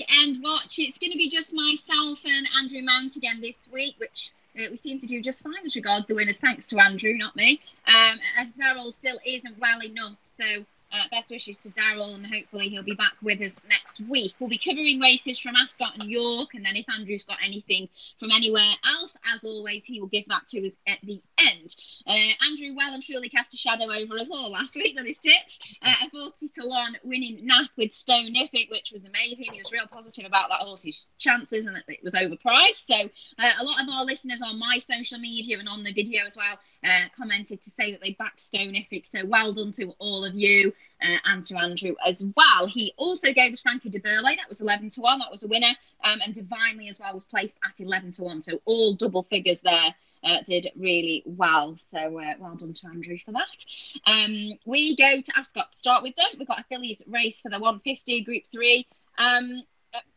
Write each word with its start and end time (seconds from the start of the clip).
weekend 0.00 0.42
watch. 0.42 0.78
It's 0.78 0.98
going 0.98 1.12
to 1.12 1.18
be 1.18 1.28
just 1.28 1.54
myself 1.54 2.24
and 2.24 2.46
Andrew 2.58 2.82
Mount 2.82 3.16
again 3.16 3.40
this 3.40 3.68
week, 3.72 3.96
which 3.98 4.32
uh, 4.56 4.64
we 4.70 4.76
seem 4.76 4.98
to 4.98 5.06
do 5.06 5.20
just 5.20 5.42
fine 5.42 5.64
as 5.64 5.76
regards 5.76 6.06
the 6.06 6.14
winners, 6.14 6.38
thanks 6.38 6.68
to 6.68 6.78
Andrew, 6.78 7.14
not 7.14 7.36
me. 7.36 7.60
Um, 7.86 8.18
as 8.38 8.56
Daryl 8.56 8.92
still 8.92 9.18
isn't 9.26 9.58
well 9.58 9.82
enough, 9.82 10.16
so 10.24 10.44
uh, 10.92 11.08
best 11.10 11.30
wishes 11.30 11.58
to 11.58 11.68
Daryl, 11.70 12.14
and 12.14 12.26
hopefully 12.26 12.68
he'll 12.68 12.82
be 12.82 12.94
back 12.94 13.14
with 13.22 13.40
us 13.40 13.62
next 13.68 14.00
week. 14.00 14.34
We'll 14.38 14.50
be 14.50 14.58
covering 14.58 15.00
races 15.00 15.38
from 15.38 15.56
Ascot 15.56 15.98
and 15.98 16.10
York, 16.10 16.54
and 16.54 16.64
then 16.64 16.76
if 16.76 16.86
Andrew's 16.88 17.24
got 17.24 17.38
anything 17.44 17.88
from 18.18 18.30
anywhere 18.30 18.72
else, 18.84 19.16
as 19.32 19.44
always, 19.44 19.84
he 19.84 20.00
will 20.00 20.08
give 20.08 20.26
that 20.28 20.46
to 20.48 20.66
us 20.66 20.76
at 20.86 21.00
the 21.00 21.22
end. 21.38 21.76
Uh, 22.06 22.44
Andrew 22.44 22.74
well 22.74 22.92
and 22.92 23.02
truly 23.02 23.28
cast 23.28 23.54
a 23.54 23.56
shadow 23.56 23.84
over 23.84 24.18
us 24.18 24.30
all 24.30 24.50
last 24.50 24.74
week 24.74 24.96
with 24.96 25.06
his 25.06 25.18
tips. 25.18 25.60
Uh, 25.82 25.92
a 26.04 26.10
40 26.10 26.48
to 26.48 26.66
1 26.66 26.96
winning 27.04 27.38
nap 27.42 27.70
with 27.76 27.94
Stone 27.94 28.34
Nippic, 28.34 28.70
which 28.70 28.90
was 28.92 29.06
amazing. 29.06 29.52
He 29.52 29.60
was 29.60 29.72
real 29.72 29.86
positive 29.86 30.24
about 30.24 30.48
that 30.48 30.60
horse's 30.60 31.08
chances 31.18 31.66
and 31.66 31.76
that 31.76 31.84
it 31.88 32.02
was 32.02 32.14
overpriced. 32.14 32.86
So, 32.86 32.94
uh, 33.38 33.52
a 33.60 33.64
lot 33.64 33.82
of 33.82 33.88
our 33.88 34.04
listeners 34.04 34.42
on 34.42 34.58
my 34.58 34.78
social 34.78 35.18
media 35.18 35.58
and 35.58 35.68
on 35.68 35.84
the 35.84 35.92
video 35.92 36.24
as 36.26 36.36
well 36.36 36.58
uh, 36.84 37.08
commented 37.16 37.62
to 37.62 37.70
say 37.70 37.92
that 37.92 38.00
they 38.02 38.14
backed 38.14 38.40
Stone 38.40 38.74
Nippic. 38.74 39.06
So, 39.06 39.24
well 39.24 39.52
done 39.52 39.72
to 39.72 39.94
all 39.98 40.24
of 40.24 40.34
you 40.34 40.72
uh, 41.02 41.18
and 41.24 41.44
to 41.44 41.56
Andrew 41.56 41.94
as 42.06 42.24
well. 42.36 42.66
He 42.66 42.94
also 42.96 43.32
gave 43.32 43.52
us 43.52 43.60
Frankie 43.60 43.90
de 43.90 44.00
Burle. 44.00 44.36
That 44.36 44.48
was 44.48 44.60
11 44.60 44.90
to 44.90 45.00
1. 45.00 45.18
That 45.18 45.30
was 45.30 45.42
a 45.42 45.48
winner. 45.48 45.74
Um, 46.04 46.20
and 46.24 46.34
Divinely 46.34 46.88
as 46.88 46.98
well 46.98 47.14
was 47.14 47.24
placed 47.24 47.58
at 47.64 47.80
11 47.80 48.12
to 48.12 48.22
1. 48.22 48.42
So 48.42 48.60
all 48.64 48.94
double 48.94 49.24
figures 49.24 49.60
there. 49.60 49.94
Uh, 50.22 50.42
did 50.46 50.68
really 50.76 51.22
well. 51.24 51.78
So 51.78 52.20
uh, 52.20 52.34
well 52.38 52.54
done 52.54 52.74
to 52.74 52.86
Andrew 52.88 53.16
for 53.24 53.32
that. 53.32 53.64
Um, 54.04 54.58
we 54.66 54.94
go 54.94 55.18
to 55.18 55.32
Ascot 55.34 55.72
to 55.72 55.78
start 55.78 56.02
with 56.02 56.14
them. 56.14 56.26
We've 56.38 56.46
got 56.46 56.60
a 56.60 56.64
fillies 56.64 57.00
race 57.06 57.40
for 57.40 57.48
the 57.48 57.58
150 57.58 58.24
Group 58.24 58.42
3. 58.52 58.86
Um, 59.16 59.62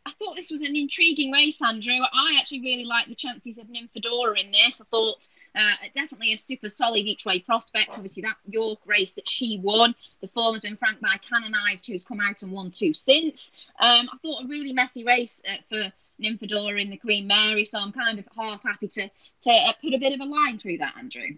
I 0.06 0.12
thought 0.12 0.36
this 0.36 0.52
was 0.52 0.62
an 0.62 0.76
intriguing 0.76 1.32
race, 1.32 1.62
Andrew. 1.62 1.94
I 1.94 2.38
actually 2.40 2.62
really 2.62 2.86
like 2.86 3.08
the 3.08 3.16
chances 3.16 3.58
of 3.58 3.68
Nymphadora 3.68 4.40
in 4.40 4.52
this. 4.52 4.82
I 4.82 4.86
thought 4.92 5.28
uh, 5.56 5.74
definitely 5.96 6.34
a 6.34 6.38
super 6.38 6.70
solid 6.70 6.98
each 6.98 7.26
way 7.26 7.40
prospect. 7.40 7.92
Obviously, 7.92 8.22
that 8.24 8.36
York 8.48 8.80
race 8.86 9.14
that 9.14 9.28
she 9.28 9.60
won, 9.64 9.96
the 10.22 10.28
form 10.28 10.56
has 10.56 10.62
been 10.62 10.78
franked 10.78 11.02
by 11.02 11.18
Canonised, 11.18 11.88
who's 11.88 12.06
come 12.06 12.20
out 12.20 12.44
and 12.44 12.52
won 12.52 12.72
two 12.72 12.94
since. 12.94 13.52
Um, 13.80 14.10
I 14.12 14.18
thought 14.22 14.44
a 14.44 14.48
really 14.48 14.74
messy 14.74 15.06
race 15.06 15.42
uh, 15.50 15.58
for 15.70 15.94
Nymphadora 16.22 16.82
in 16.82 16.90
the 16.90 16.98
Queen 16.98 17.26
Mary, 17.26 17.66
so 17.66 17.80
I'm 17.80 17.92
kind 17.92 18.20
of 18.20 18.26
half 18.38 18.62
happy 18.64 18.90
to, 18.90 19.10
to 19.44 19.52
uh, 19.52 19.74
put 19.82 19.94
a 19.94 20.00
bit 20.00 20.14
of 20.14 20.20
a 20.20 20.26
line 20.26 20.58
through 20.60 20.78
that, 20.80 20.96
Andrew. 20.98 21.38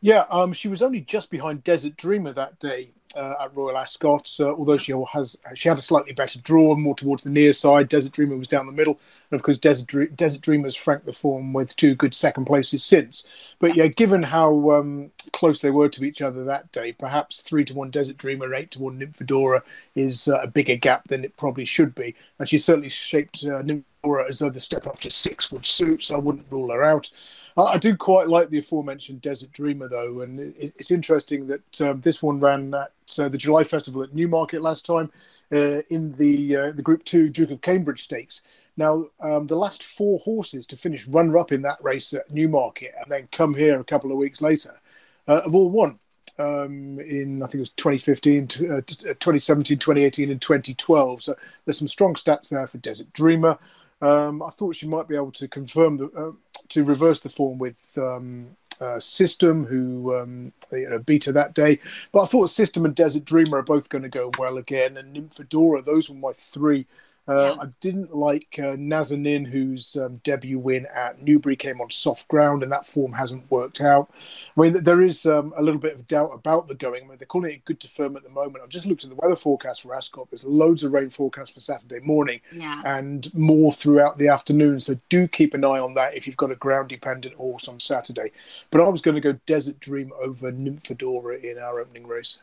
Yeah, 0.00 0.24
um, 0.30 0.52
she 0.52 0.68
was 0.68 0.82
only 0.82 1.00
just 1.00 1.30
behind 1.30 1.64
Desert 1.64 1.96
Dreamer 1.96 2.32
that 2.32 2.58
day 2.58 2.92
uh, 3.18 3.34
at 3.40 3.54
Royal 3.54 3.76
Ascot. 3.76 4.32
Uh, 4.38 4.54
although 4.54 4.78
she 4.78 4.94
has 5.12 5.36
she 5.54 5.68
had 5.68 5.78
a 5.78 5.82
slightly 5.82 6.12
better 6.12 6.38
draw, 6.40 6.74
more 6.76 6.94
towards 6.94 7.24
the 7.24 7.30
near 7.30 7.52
side. 7.52 7.88
Desert 7.88 8.12
Dreamer 8.12 8.36
was 8.36 8.48
down 8.48 8.66
the 8.66 8.72
middle, 8.72 8.98
and 9.30 9.38
of 9.38 9.42
course 9.42 9.58
Desert, 9.58 10.16
Desert 10.16 10.40
Dreamer's 10.40 10.76
franked 10.76 11.06
the 11.06 11.12
form 11.12 11.52
with 11.52 11.76
two 11.76 11.94
good 11.94 12.14
second 12.14 12.44
places 12.44 12.84
since. 12.84 13.24
But 13.58 13.76
yeah, 13.76 13.88
given 13.88 14.22
how 14.22 14.70
um, 14.72 15.10
close 15.32 15.60
they 15.60 15.70
were 15.70 15.88
to 15.88 16.04
each 16.04 16.22
other 16.22 16.44
that 16.44 16.70
day, 16.70 16.92
perhaps 16.92 17.42
three 17.42 17.64
to 17.64 17.74
one 17.74 17.90
Desert 17.90 18.16
Dreamer, 18.16 18.54
eight 18.54 18.70
to 18.72 18.80
one 18.80 18.98
Nymphadora 18.98 19.62
is 19.94 20.28
uh, 20.28 20.40
a 20.42 20.46
bigger 20.46 20.76
gap 20.76 21.08
than 21.08 21.24
it 21.24 21.36
probably 21.36 21.64
should 21.64 21.94
be, 21.94 22.14
and 22.38 22.48
she 22.48 22.58
certainly 22.58 22.88
shaped 22.88 23.44
uh, 23.44 23.62
Nymphadora 24.04 24.28
as 24.28 24.38
though 24.38 24.50
the 24.50 24.60
step 24.60 24.86
up 24.86 25.00
to 25.00 25.10
six 25.10 25.50
would 25.52 25.66
suit. 25.66 26.04
So 26.04 26.16
I 26.16 26.18
wouldn't 26.18 26.50
rule 26.50 26.70
her 26.70 26.82
out. 26.82 27.10
I, 27.56 27.76
do 27.76 27.96
quite 27.96 28.28
like 28.28 28.50
the 28.50 28.58
aforementioned 28.58 29.20
Desert 29.20 29.50
Dreamer, 29.50 29.88
though, 29.88 30.20
and 30.20 30.38
it, 30.38 30.72
it's 30.78 30.92
interesting 30.92 31.48
that 31.48 31.80
um, 31.80 32.00
this 32.00 32.22
one 32.22 32.38
ran 32.38 32.72
at 32.72 32.92
uh, 33.18 33.28
the 33.28 33.36
July 33.36 33.64
Festival 33.64 34.04
at 34.04 34.14
Newmarket 34.14 34.62
last 34.62 34.86
time 34.86 35.10
uh, 35.52 35.82
in 35.90 36.12
the 36.12 36.56
uh, 36.56 36.72
the 36.72 36.82
Group 36.82 37.02
Two 37.02 37.28
Duke 37.28 37.50
of 37.50 37.60
Cambridge 37.60 38.04
Stakes. 38.04 38.42
Now, 38.76 39.06
um, 39.18 39.48
the 39.48 39.56
last 39.56 39.82
four 39.82 40.20
horses 40.20 40.68
to 40.68 40.76
finish 40.76 41.08
runner 41.08 41.36
up 41.36 41.50
in 41.50 41.62
that 41.62 41.82
race 41.82 42.12
at 42.12 42.30
Newmarket 42.30 42.94
and 43.02 43.10
then 43.10 43.28
come 43.32 43.54
here 43.54 43.80
a 43.80 43.84
couple 43.84 44.12
of 44.12 44.18
weeks 44.18 44.40
later 44.40 44.80
uh, 45.28 45.42
have 45.42 45.54
all 45.54 45.70
won. 45.70 45.98
Um, 46.40 47.00
in 47.00 47.42
I 47.42 47.46
think 47.46 47.56
it 47.56 47.60
was 47.60 47.70
2015, 47.70 48.44
uh, 48.44 48.80
2017, 48.86 49.78
2018, 49.78 50.30
and 50.30 50.40
2012. 50.40 51.22
So 51.24 51.34
there's 51.64 51.78
some 51.78 51.88
strong 51.88 52.14
stats 52.14 52.48
there 52.48 52.68
for 52.68 52.78
Desert 52.78 53.12
Dreamer. 53.12 53.58
Um, 54.00 54.42
I 54.42 54.50
thought 54.50 54.76
she 54.76 54.86
might 54.86 55.08
be 55.08 55.16
able 55.16 55.32
to 55.32 55.48
confirm 55.48 55.96
the, 55.96 56.06
uh, 56.10 56.32
to 56.68 56.84
reverse 56.84 57.20
the 57.20 57.28
form 57.28 57.58
with 57.58 57.76
um, 57.98 58.56
uh, 58.80 59.00
System, 59.00 59.64
who 59.66 60.16
um, 60.16 60.52
you 60.72 60.88
know, 60.88 60.98
beat 61.00 61.24
her 61.24 61.32
that 61.32 61.54
day. 61.54 61.80
But 62.12 62.22
I 62.22 62.26
thought 62.26 62.50
System 62.50 62.84
and 62.84 62.94
Desert 62.94 63.24
Dreamer 63.24 63.58
are 63.58 63.62
both 63.62 63.88
going 63.88 64.02
to 64.02 64.08
go 64.08 64.30
well 64.38 64.56
again, 64.56 64.96
and 64.96 65.16
Nymphadora. 65.16 65.84
Those 65.84 66.08
were 66.08 66.16
my 66.16 66.32
three 66.32 66.86
uh, 67.28 67.34
yeah. 67.34 67.56
I 67.60 67.66
didn't 67.80 68.14
like 68.14 68.58
uh, 68.58 68.76
Nazanin, 68.76 69.46
whose 69.46 69.96
um, 69.96 70.20
debut 70.24 70.58
win 70.58 70.86
at 70.94 71.22
Newbury 71.22 71.56
came 71.56 71.80
on 71.80 71.90
soft 71.90 72.26
ground, 72.28 72.62
and 72.62 72.72
that 72.72 72.86
form 72.86 73.12
hasn't 73.12 73.50
worked 73.50 73.80
out. 73.80 74.10
I 74.56 74.60
mean, 74.60 74.82
there 74.82 75.02
is 75.02 75.26
um, 75.26 75.52
a 75.56 75.62
little 75.62 75.80
bit 75.80 75.94
of 75.94 76.06
doubt 76.06 76.30
about 76.32 76.68
the 76.68 76.74
going. 76.74 77.04
I 77.04 77.06
mean, 77.06 77.18
they're 77.18 77.26
calling 77.26 77.52
it 77.52 77.64
good 77.64 77.80
to 77.80 77.88
firm 77.88 78.16
at 78.16 78.22
the 78.22 78.30
moment. 78.30 78.64
I've 78.64 78.70
just 78.70 78.86
looked 78.86 79.04
at 79.04 79.10
the 79.10 79.16
weather 79.16 79.36
forecast 79.36 79.82
for 79.82 79.94
Ascot. 79.94 80.30
There's 80.30 80.44
loads 80.44 80.84
of 80.84 80.92
rain 80.92 81.10
forecast 81.10 81.52
for 81.52 81.60
Saturday 81.60 82.00
morning 82.00 82.40
yeah. 82.52 82.82
and 82.84 83.32
more 83.34 83.72
throughout 83.72 84.18
the 84.18 84.28
afternoon. 84.28 84.80
So 84.80 84.98
do 85.08 85.28
keep 85.28 85.54
an 85.54 85.64
eye 85.64 85.78
on 85.78 85.94
that 85.94 86.14
if 86.14 86.26
you've 86.26 86.36
got 86.36 86.50
a 86.50 86.56
ground 86.56 86.88
dependent 86.88 87.34
horse 87.34 87.68
on 87.68 87.80
Saturday. 87.80 88.32
But 88.70 88.80
I 88.80 88.88
was 88.88 89.02
going 89.02 89.14
to 89.16 89.20
go 89.20 89.38
Desert 89.46 89.80
Dream 89.80 90.12
over 90.20 90.50
Nymphadora 90.50 91.42
in 91.42 91.58
our 91.58 91.80
opening 91.80 92.06
race. 92.06 92.38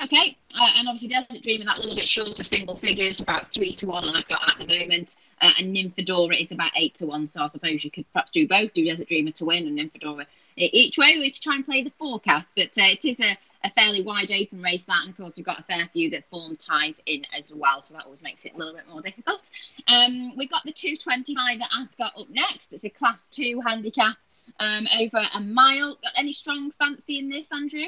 Okay, 0.00 0.36
uh, 0.54 0.70
and 0.76 0.86
obviously 0.86 1.08
Desert 1.08 1.42
Dream 1.42 1.64
that 1.64 1.78
little 1.78 1.96
bit 1.96 2.06
shorter 2.06 2.44
single 2.44 2.76
figures, 2.76 3.20
about 3.20 3.52
three 3.52 3.74
to 3.74 3.86
one 3.86 4.08
I've 4.08 4.28
got 4.28 4.48
at 4.48 4.58
the 4.58 4.66
moment, 4.66 5.16
uh, 5.40 5.50
and 5.58 5.74
Nymphadora 5.74 6.40
is 6.40 6.52
about 6.52 6.70
eight 6.76 6.94
to 6.96 7.06
one. 7.06 7.26
So 7.26 7.42
I 7.42 7.48
suppose 7.48 7.84
you 7.84 7.90
could 7.90 8.10
perhaps 8.12 8.30
do 8.30 8.46
both, 8.46 8.72
do 8.74 8.84
Desert 8.84 9.08
Dreamer 9.08 9.32
to 9.32 9.44
win 9.44 9.66
and 9.66 9.76
Nymphadora 9.76 10.26
each 10.56 10.98
way. 10.98 11.18
We 11.18 11.32
could 11.32 11.42
try 11.42 11.56
and 11.56 11.64
play 11.64 11.82
the 11.82 11.92
forecast, 11.98 12.48
but 12.56 12.78
uh, 12.78 12.86
it 12.86 13.04
is 13.04 13.18
a, 13.20 13.36
a, 13.64 13.70
fairly 13.70 14.02
wide 14.02 14.30
open 14.30 14.62
race 14.62 14.84
that, 14.84 15.00
and 15.02 15.10
of 15.10 15.16
course 15.16 15.36
we've 15.36 15.46
got 15.46 15.58
a 15.58 15.64
fair 15.64 15.88
few 15.92 16.10
that 16.10 16.28
form 16.30 16.56
ties 16.56 17.00
in 17.06 17.24
as 17.36 17.52
well, 17.52 17.82
so 17.82 17.94
that 17.94 18.04
always 18.04 18.22
makes 18.22 18.44
it 18.44 18.54
a 18.54 18.58
little 18.58 18.74
bit 18.74 18.88
more 18.88 19.02
difficult. 19.02 19.50
Um, 19.88 20.36
we've 20.36 20.50
got 20.50 20.64
the 20.64 20.72
225 20.72 21.60
at 21.60 21.68
Ascot 21.76 22.12
up 22.16 22.30
next. 22.30 22.72
It's 22.72 22.84
a 22.84 22.90
Class 22.90 23.26
Two 23.26 23.60
handicap 23.66 24.16
um, 24.60 24.86
over 25.00 25.22
a 25.34 25.40
mile. 25.40 25.98
Got 26.02 26.12
any 26.16 26.32
strong 26.32 26.70
fancy 26.78 27.18
in 27.18 27.28
this, 27.28 27.50
Andrew? 27.52 27.86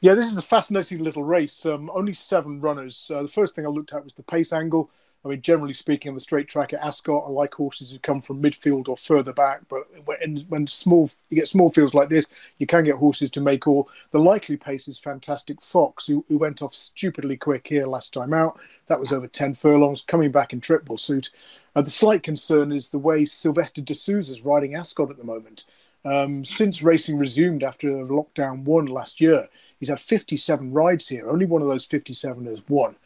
Yeah, 0.00 0.14
this 0.14 0.30
is 0.30 0.36
a 0.36 0.42
fascinating 0.42 1.02
little 1.02 1.24
race. 1.24 1.66
Um, 1.66 1.90
only 1.92 2.14
seven 2.14 2.60
runners. 2.60 3.10
Uh, 3.12 3.22
the 3.22 3.28
first 3.28 3.56
thing 3.56 3.66
I 3.66 3.68
looked 3.68 3.92
at 3.92 4.04
was 4.04 4.14
the 4.14 4.22
pace 4.22 4.52
angle. 4.52 4.90
I 5.24 5.28
mean, 5.28 5.42
generally 5.42 5.72
speaking, 5.72 6.10
on 6.10 6.14
the 6.14 6.20
straight 6.20 6.46
track 6.46 6.72
at 6.72 6.80
Ascot, 6.80 7.24
I 7.26 7.30
like 7.30 7.52
horses 7.52 7.90
who 7.90 7.98
come 7.98 8.22
from 8.22 8.40
midfield 8.40 8.88
or 8.88 8.96
further 8.96 9.32
back. 9.32 9.62
But 9.68 9.88
when, 10.04 10.46
when 10.48 10.68
small, 10.68 11.10
you 11.28 11.36
get 11.36 11.48
small 11.48 11.70
fields 11.70 11.94
like 11.94 12.08
this, 12.08 12.24
you 12.58 12.66
can 12.68 12.84
get 12.84 12.94
horses 12.94 13.28
to 13.30 13.40
make 13.40 13.66
all. 13.66 13.90
The 14.12 14.20
likely 14.20 14.56
pace 14.56 14.86
is 14.86 15.00
Fantastic 15.00 15.60
Fox, 15.60 16.06
who, 16.06 16.24
who 16.28 16.38
went 16.38 16.62
off 16.62 16.72
stupidly 16.72 17.36
quick 17.36 17.66
here 17.66 17.86
last 17.88 18.14
time 18.14 18.32
out. 18.32 18.60
That 18.86 19.00
was 19.00 19.10
over 19.10 19.26
10 19.26 19.54
furlongs, 19.54 20.02
coming 20.02 20.30
back 20.30 20.52
in 20.52 20.60
triple 20.60 20.98
suit. 20.98 21.30
Uh, 21.74 21.82
the 21.82 21.90
slight 21.90 22.22
concern 22.22 22.70
is 22.70 22.90
the 22.90 23.00
way 23.00 23.24
Silvestre 23.24 23.82
de 23.82 23.92
is 23.92 24.42
riding 24.42 24.76
Ascot 24.76 25.10
at 25.10 25.18
the 25.18 25.24
moment. 25.24 25.64
Um, 26.04 26.44
since 26.44 26.80
racing 26.80 27.18
resumed 27.18 27.64
after 27.64 27.88
lockdown 27.88 28.62
one 28.62 28.86
last 28.86 29.20
year, 29.20 29.48
He's 29.78 29.88
had 29.88 30.00
57 30.00 30.72
rides 30.72 31.08
here. 31.08 31.28
Only 31.28 31.46
one 31.46 31.62
of 31.62 31.68
those 31.68 31.84
57 31.84 32.46
has 32.46 32.60
won. 32.68 32.96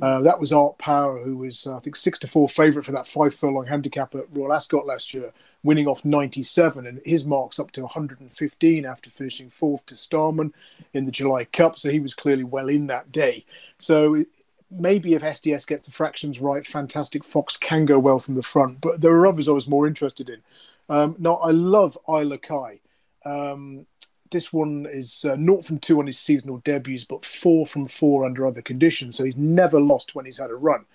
Uh, 0.00 0.20
that 0.20 0.38
was 0.38 0.52
Art 0.52 0.76
Power, 0.76 1.18
who 1.22 1.38
was, 1.38 1.66
uh, 1.66 1.76
I 1.76 1.80
think, 1.80 1.96
six 1.96 2.18
to 2.18 2.28
four 2.28 2.48
favourite 2.48 2.84
for 2.84 2.92
that 2.92 3.06
five 3.06 3.34
furlong 3.34 3.66
handicap 3.66 4.14
at 4.14 4.26
Royal 4.30 4.52
Ascot 4.52 4.86
last 4.86 5.14
year, 5.14 5.32
winning 5.62 5.86
off 5.86 6.04
97, 6.04 6.86
and 6.86 7.00
his 7.04 7.24
marks 7.24 7.58
up 7.58 7.70
to 7.72 7.82
115 7.82 8.84
after 8.84 9.08
finishing 9.08 9.48
fourth 9.48 9.86
to 9.86 9.96
Starman 9.96 10.52
in 10.92 11.06
the 11.06 11.10
July 11.10 11.44
Cup. 11.44 11.78
So 11.78 11.90
he 11.90 12.00
was 12.00 12.12
clearly 12.12 12.44
well 12.44 12.68
in 12.68 12.88
that 12.88 13.10
day. 13.10 13.46
So 13.78 14.24
maybe 14.70 15.14
if 15.14 15.22
SDS 15.22 15.66
gets 15.66 15.84
the 15.84 15.92
fractions 15.92 16.40
right, 16.40 16.66
Fantastic 16.66 17.24
Fox 17.24 17.56
can 17.56 17.86
go 17.86 17.98
well 17.98 18.18
from 18.18 18.34
the 18.34 18.42
front. 18.42 18.82
But 18.82 19.00
there 19.00 19.12
are 19.12 19.26
others 19.26 19.48
I 19.48 19.52
was 19.52 19.68
more 19.68 19.86
interested 19.86 20.28
in. 20.28 20.42
Um, 20.88 21.16
now 21.18 21.36
I 21.36 21.52
love 21.52 21.96
Isla 22.06 22.38
Kai. 22.38 22.80
Um, 23.24 23.86
this 24.30 24.52
one 24.52 24.86
is 24.90 25.24
uh, 25.24 25.36
not 25.36 25.64
from 25.64 25.78
two 25.78 25.98
on 25.98 26.06
his 26.06 26.18
seasonal 26.18 26.58
debuts, 26.58 27.04
but 27.04 27.24
four 27.24 27.66
from 27.66 27.86
four 27.86 28.24
under 28.24 28.46
other 28.46 28.62
conditions. 28.62 29.16
So 29.16 29.24
he's 29.24 29.36
never 29.36 29.80
lost 29.80 30.14
when 30.14 30.24
he's 30.24 30.38
had 30.38 30.50
a 30.50 30.54
run. 30.54 30.86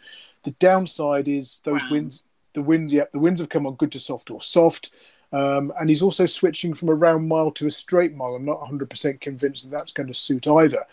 The 0.44 0.52
downside 0.52 1.28
is 1.28 1.60
those 1.64 1.84
wow. 1.84 1.90
wins. 1.92 2.24
The 2.54 2.62
winds, 2.62 2.92
yeah, 2.92 3.06
the 3.14 3.20
winds 3.20 3.40
have 3.40 3.50
come 3.50 3.66
on 3.66 3.76
good 3.76 3.92
to 3.94 4.00
soft 4.00 4.30
or 4.30 4.42
soft. 4.42 4.92
Um, 5.32 5.72
and 5.80 5.90
he's 5.90 6.02
also 6.02 6.26
switching 6.26 6.74
from 6.74 6.90
a 6.90 6.94
round 6.94 7.28
mile 7.28 7.52
to 7.52 7.68
a 7.68 7.72
straight 7.72 8.14
mile. 8.14 8.36
I'm 8.36 8.46
not 8.46 8.60
100% 8.60 9.22
convinced 9.22 9.64
that 9.64 9.72
that's 9.72 9.94
going 9.94 10.08
to 10.08 10.14
suit 10.14 10.48
either. 10.48 10.84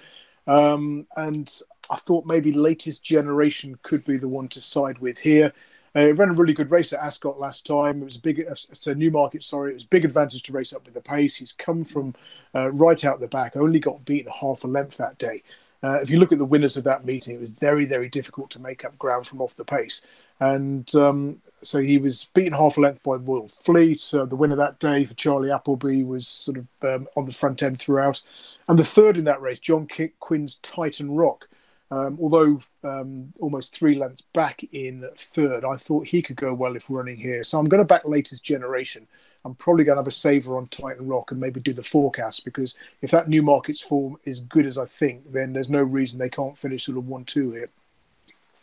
Um, 0.46 1.06
and 1.16 1.52
I 1.90 1.96
thought 1.96 2.24
maybe 2.24 2.52
latest 2.52 3.04
generation 3.04 3.78
could 3.82 4.04
be 4.04 4.16
the 4.16 4.28
one 4.28 4.48
to 4.48 4.60
side 4.60 4.98
with 4.98 5.18
here. 5.18 5.52
Uh, 5.96 6.12
ran 6.14 6.30
a 6.30 6.34
really 6.34 6.52
good 6.52 6.70
race 6.70 6.92
at 6.92 7.00
Ascot 7.00 7.40
last 7.40 7.66
time. 7.66 8.02
It 8.02 8.04
was 8.04 8.16
a 8.16 8.20
big, 8.20 8.38
it's 8.38 8.86
a 8.86 8.94
Newmarket, 8.94 9.42
sorry. 9.42 9.72
It 9.72 9.74
was 9.74 9.84
a 9.84 9.88
big 9.88 10.04
advantage 10.04 10.42
to 10.44 10.52
race 10.52 10.72
up 10.72 10.84
with 10.84 10.94
the 10.94 11.00
pace. 11.00 11.36
He's 11.36 11.52
come 11.52 11.84
from 11.84 12.14
uh, 12.54 12.70
right 12.72 13.04
out 13.04 13.20
the 13.20 13.28
back, 13.28 13.56
only 13.56 13.78
got 13.78 14.04
beaten 14.04 14.32
half 14.40 14.64
a 14.64 14.68
length 14.68 14.96
that 14.98 15.18
day. 15.18 15.42
Uh, 15.82 16.00
if 16.02 16.10
you 16.10 16.18
look 16.18 16.32
at 16.32 16.38
the 16.38 16.44
winners 16.44 16.76
of 16.76 16.84
that 16.84 17.04
meeting, 17.04 17.36
it 17.36 17.40
was 17.40 17.50
very, 17.50 17.84
very 17.84 18.08
difficult 18.08 18.50
to 18.50 18.60
make 18.60 18.84
up 18.84 18.98
ground 18.98 19.26
from 19.26 19.40
off 19.40 19.54
the 19.54 19.64
pace. 19.64 20.02
And 20.40 20.92
um, 20.94 21.40
so 21.62 21.78
he 21.78 21.98
was 21.98 22.24
beaten 22.34 22.52
half 22.52 22.76
a 22.76 22.80
length 22.80 23.02
by 23.02 23.14
Royal 23.14 23.48
Fleet. 23.48 24.12
Uh, 24.12 24.24
the 24.24 24.36
winner 24.36 24.56
that 24.56 24.80
day 24.80 25.04
for 25.04 25.14
Charlie 25.14 25.52
Appleby 25.52 26.02
was 26.02 26.26
sort 26.26 26.58
of 26.58 26.66
um, 26.82 27.06
on 27.16 27.26
the 27.26 27.32
front 27.32 27.62
end 27.62 27.78
throughout. 27.78 28.20
And 28.68 28.78
the 28.78 28.84
third 28.84 29.16
in 29.16 29.24
that 29.24 29.40
race, 29.40 29.60
John 29.60 29.88
Quinn's 30.18 30.56
Titan 30.56 31.12
Rock. 31.12 31.48
Um, 31.90 32.18
although 32.20 32.60
um, 32.84 33.32
almost 33.40 33.74
three 33.74 33.94
lengths 33.94 34.20
back 34.20 34.62
in 34.72 35.08
third, 35.16 35.64
I 35.64 35.76
thought 35.76 36.06
he 36.06 36.20
could 36.20 36.36
go 36.36 36.52
well 36.52 36.76
if 36.76 36.90
running 36.90 37.16
here. 37.16 37.42
So 37.42 37.58
I'm 37.58 37.68
going 37.68 37.78
to 37.78 37.84
back 37.84 38.04
latest 38.04 38.44
generation. 38.44 39.06
I'm 39.44 39.54
probably 39.54 39.84
going 39.84 39.94
to 39.94 40.00
have 40.00 40.08
a 40.08 40.12
saver 40.12 40.56
on 40.58 40.66
Titan 40.68 41.06
Rock 41.06 41.30
and 41.30 41.40
maybe 41.40 41.60
do 41.60 41.72
the 41.72 41.82
forecast 41.82 42.44
because 42.44 42.74
if 43.00 43.10
that 43.12 43.28
Newmarket's 43.28 43.80
form 43.80 44.18
is 44.24 44.40
good 44.40 44.66
as 44.66 44.76
I 44.76 44.84
think, 44.84 45.32
then 45.32 45.52
there's 45.52 45.70
no 45.70 45.80
reason 45.80 46.18
they 46.18 46.28
can't 46.28 46.58
finish 46.58 46.84
sort 46.84 46.98
of 46.98 47.08
one 47.08 47.24
two 47.24 47.52
here. 47.52 47.70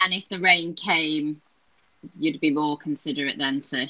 And 0.01 0.13
if 0.13 0.27
the 0.29 0.39
rain 0.39 0.75
came, 0.75 1.41
you'd 2.19 2.41
be 2.41 2.51
more 2.51 2.77
considerate 2.77 3.37
then 3.39 3.61
to 3.61 3.89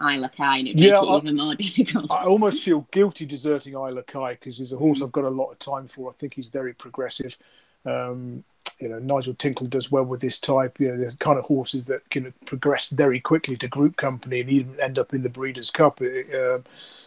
Isla 0.00 0.30
Kai, 0.36 0.58
and 0.58 0.68
it'd 0.68 0.80
yeah, 0.80 1.00
make 1.00 1.02
it 1.02 1.06
I, 1.06 1.16
even 1.18 1.36
more 1.36 1.54
difficult. 1.56 2.10
I 2.10 2.24
almost 2.24 2.62
feel 2.62 2.86
guilty 2.90 3.26
deserting 3.26 3.74
Isla 3.74 4.02
Kai 4.02 4.34
because 4.34 4.58
he's 4.58 4.72
a 4.72 4.76
horse. 4.76 5.02
I've 5.02 5.12
got 5.12 5.24
a 5.24 5.28
lot 5.28 5.52
of 5.52 5.58
time 5.58 5.86
for. 5.86 6.10
I 6.10 6.14
think 6.14 6.34
he's 6.34 6.50
very 6.50 6.72
progressive. 6.72 7.38
Um, 7.86 8.42
you 8.78 8.88
know, 8.88 8.98
Nigel 8.98 9.34
Tinkler 9.34 9.68
does 9.68 9.90
well 9.90 10.04
with 10.04 10.20
this 10.20 10.38
type. 10.38 10.80
You 10.80 10.94
know, 10.94 11.08
the 11.08 11.16
kind 11.16 11.38
of 11.38 11.44
horses 11.44 11.86
that 11.86 12.08
can 12.10 12.32
progress 12.44 12.90
very 12.90 13.20
quickly 13.20 13.56
to 13.56 13.68
Group 13.68 13.96
Company 13.96 14.40
and 14.40 14.50
even 14.50 14.80
end 14.80 14.98
up 14.98 15.14
in 15.14 15.22
the 15.22 15.28
Breeders' 15.28 15.70
Cup. 15.70 16.00
Uh, 16.00 16.58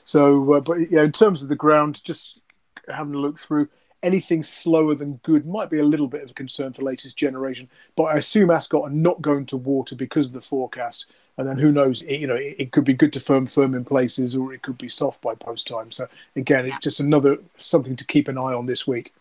so, 0.04 0.54
uh, 0.54 0.60
but 0.60 0.90
yeah, 0.90 1.04
in 1.04 1.12
terms 1.12 1.44
of 1.44 1.50
the 1.50 1.56
ground, 1.56 2.04
just 2.04 2.40
having 2.88 3.16
a 3.16 3.20
look 3.20 3.38
through, 3.38 3.68
anything 4.04 4.44
slower 4.44 4.96
than 4.96 5.20
good 5.24 5.46
might 5.46 5.70
be 5.70 5.80
a 5.80 5.86
little 5.86 6.08
bit 6.08 6.24
of 6.24 6.32
a 6.32 6.34
concern 6.34 6.74
for 6.74 6.84
latest 6.84 7.18
generation. 7.18 7.70
But 7.96 8.04
I 8.04 8.18
assume 8.18 8.50
Ascot 8.50 8.84
are 8.84 8.90
not 8.90 9.22
going 9.22 9.46
to 9.48 9.58
water 9.58 9.96
because 9.96 10.28
of 10.28 10.34
the 10.34 10.42
forecast. 10.42 11.06
And 11.38 11.48
then 11.48 11.60
who 11.60 11.72
knows? 11.72 12.02
It, 12.04 12.20
you 12.20 12.28
know, 12.28 12.36
it, 12.36 12.56
it, 12.58 12.72
could 12.72 12.84
be 12.84 12.94
good 12.94 13.14
to 13.14 13.20
firm 13.20 13.46
firm 13.46 13.76
in 13.76 13.86
places, 13.86 14.36
or 14.36 14.54
it 14.54 14.64
could 14.64 14.78
be 14.78 14.90
soft 14.90 15.22
by 15.22 15.36
post 15.36 15.68
time. 15.68 15.92
So 15.92 16.08
again, 16.36 16.66
it's 16.66 16.80
just 16.80 17.00
another 17.00 17.38
something 17.58 17.96
to 17.96 18.06
keep 18.06 18.28
an 18.28 18.40
eye 18.40 18.54
on 18.54 18.66
this 18.66 18.88
week. 18.88 19.14